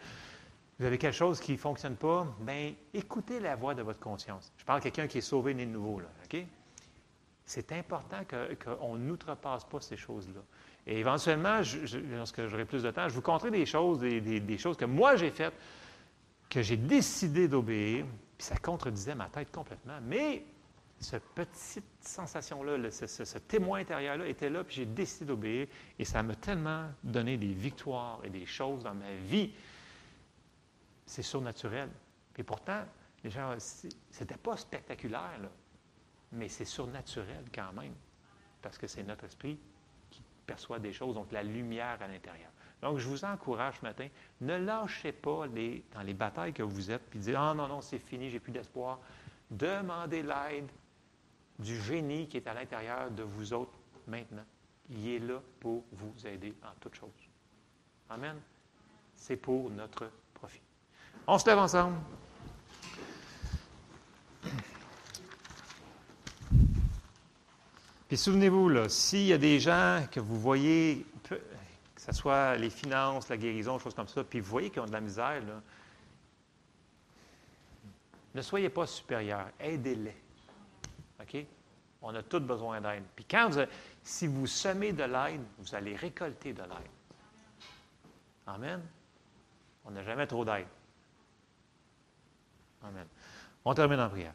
[0.79, 4.51] vous avez quelque chose qui ne fonctionne pas, bien, écoutez la voix de votre conscience.
[4.57, 6.45] Je parle de quelqu'un qui est sauvé, né de nouveau, là, OK?
[7.45, 8.21] C'est important
[8.63, 10.41] qu'on n'outrepasse pas ces choses-là.
[10.87, 11.61] Et éventuellement,
[12.11, 15.31] lorsque j'aurai plus de temps, je vous conterai des choses, des, choses que moi j'ai
[15.31, 15.53] faites,
[16.49, 18.05] que j'ai décidé d'obéir,
[18.37, 19.99] puis ça contredisait ma tête complètement.
[20.03, 20.43] Mais
[20.99, 25.67] cette petite sensation-là, ce, ce, témoin intérieur-là était là, puis j'ai décidé d'obéir,
[25.99, 29.51] et ça m'a tellement donné des victoires et des choses dans ma vie.
[31.05, 31.89] C'est surnaturel.
[32.37, 32.83] Et pourtant,
[33.23, 33.55] les gens,
[34.11, 35.39] c'était pas spectaculaire,
[36.31, 37.95] mais c'est surnaturel quand même,
[38.61, 39.59] parce que c'est notre esprit
[40.09, 42.51] qui perçoit des choses, donc la lumière à l'intérieur.
[42.81, 44.07] Donc, je vous encourage ce matin,
[44.41, 47.99] ne lâchez pas dans les batailles que vous êtes, puis dire, ah non, non, c'est
[47.99, 48.99] fini, j'ai plus d'espoir.
[49.49, 50.69] Demandez l'aide
[51.57, 53.77] du génie qui est à l'intérieur de vous autres
[54.07, 54.45] maintenant.
[54.89, 57.29] Il est là pour vous aider en toutes choses.
[58.09, 58.39] Amen.
[59.15, 60.61] C'est pour notre profit.
[61.27, 61.97] On se lève ensemble.
[68.07, 71.35] Puis souvenez-vous, s'il y a des gens que vous voyez, que
[71.97, 74.91] ce soit les finances, la guérison, choses comme ça, puis vous voyez qu'ils ont de
[74.91, 75.41] la misère,
[78.35, 80.15] ne soyez pas supérieurs, aidez-les.
[81.19, 81.45] OK?
[82.03, 83.03] On a tous besoin d'aide.
[83.15, 83.61] Puis quand vous,
[84.03, 86.91] si vous semez de l'aide, vous allez récolter de l'aide.
[88.45, 88.81] Amen?
[89.85, 90.67] On n'a jamais trop d'aide.
[92.87, 93.05] Amen.
[93.63, 94.33] On termine en prière.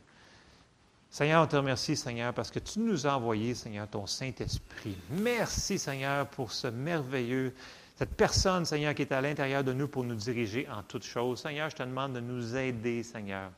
[1.09, 4.96] Seigneur, on te remercie, Seigneur, parce que tu nous as envoyé, Seigneur, ton Saint-Esprit.
[5.11, 7.53] Merci, Seigneur, pour ce merveilleux,
[7.96, 11.42] cette personne, Seigneur, qui est à l'intérieur de nous pour nous diriger en toutes choses.
[11.42, 13.51] Seigneur, je te demande de nous aider, Seigneur,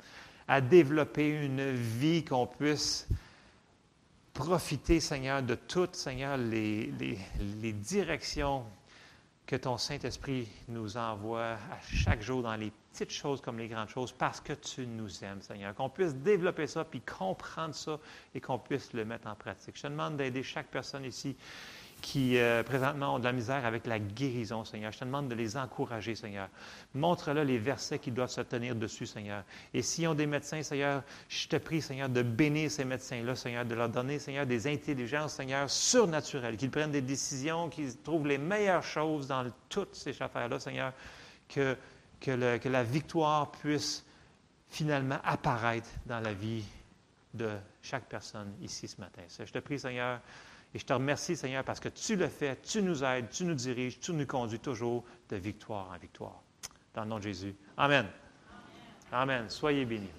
[0.49, 3.07] à développer une vie qu'on puisse
[4.33, 6.91] profiter, Seigneur, de toutes, Seigneur, les,
[7.73, 8.65] directions
[9.47, 13.89] que ton Saint-Esprit nous envoie à chaque jour dans les petites choses comme les grandes
[13.89, 15.75] choses, parce que tu nous aimes, Seigneur.
[15.75, 17.99] Qu'on puisse développer ça, puis comprendre ça,
[18.35, 19.77] et qu'on puisse le mettre en pratique.
[19.77, 21.37] Je te demande d'aider chaque personne ici
[22.03, 24.93] qui euh, présentement ont de la misère avec la guérison, Seigneur.
[24.93, 26.49] Je te demande de les encourager, Seigneur.
[26.95, 29.45] Montre-leur les versets qui doivent se tenir dessus, Seigneur.
[29.73, 33.65] Et s'ils ont des médecins, Seigneur, je te prie, Seigneur, de bénir ces médecins-là, Seigneur,
[33.65, 38.39] de leur donner, Seigneur, des intelligences, Seigneur, surnaturelles, qu'ils prennent des décisions, qu'ils trouvent les
[38.39, 40.93] meilleures choses dans toutes ces affaires-là, Seigneur,
[41.49, 41.77] que,
[42.23, 44.05] que, la victoire puisse
[44.69, 46.65] finalement apparaître dans la vie
[47.35, 47.51] de
[47.83, 49.23] chaque personne ici ce matin.
[49.29, 50.21] Je te prie, Seigneur,
[50.75, 53.55] et je te remercie, Seigneur, parce que tu le fais, tu nous aides, tu nous
[53.55, 56.43] diriges, tu nous conduis toujours de victoire en victoire.
[56.95, 57.55] Dans le nom de Jésus.
[57.77, 58.07] Amen.
[59.11, 59.49] Amen.
[59.49, 60.11] Soyez bénis.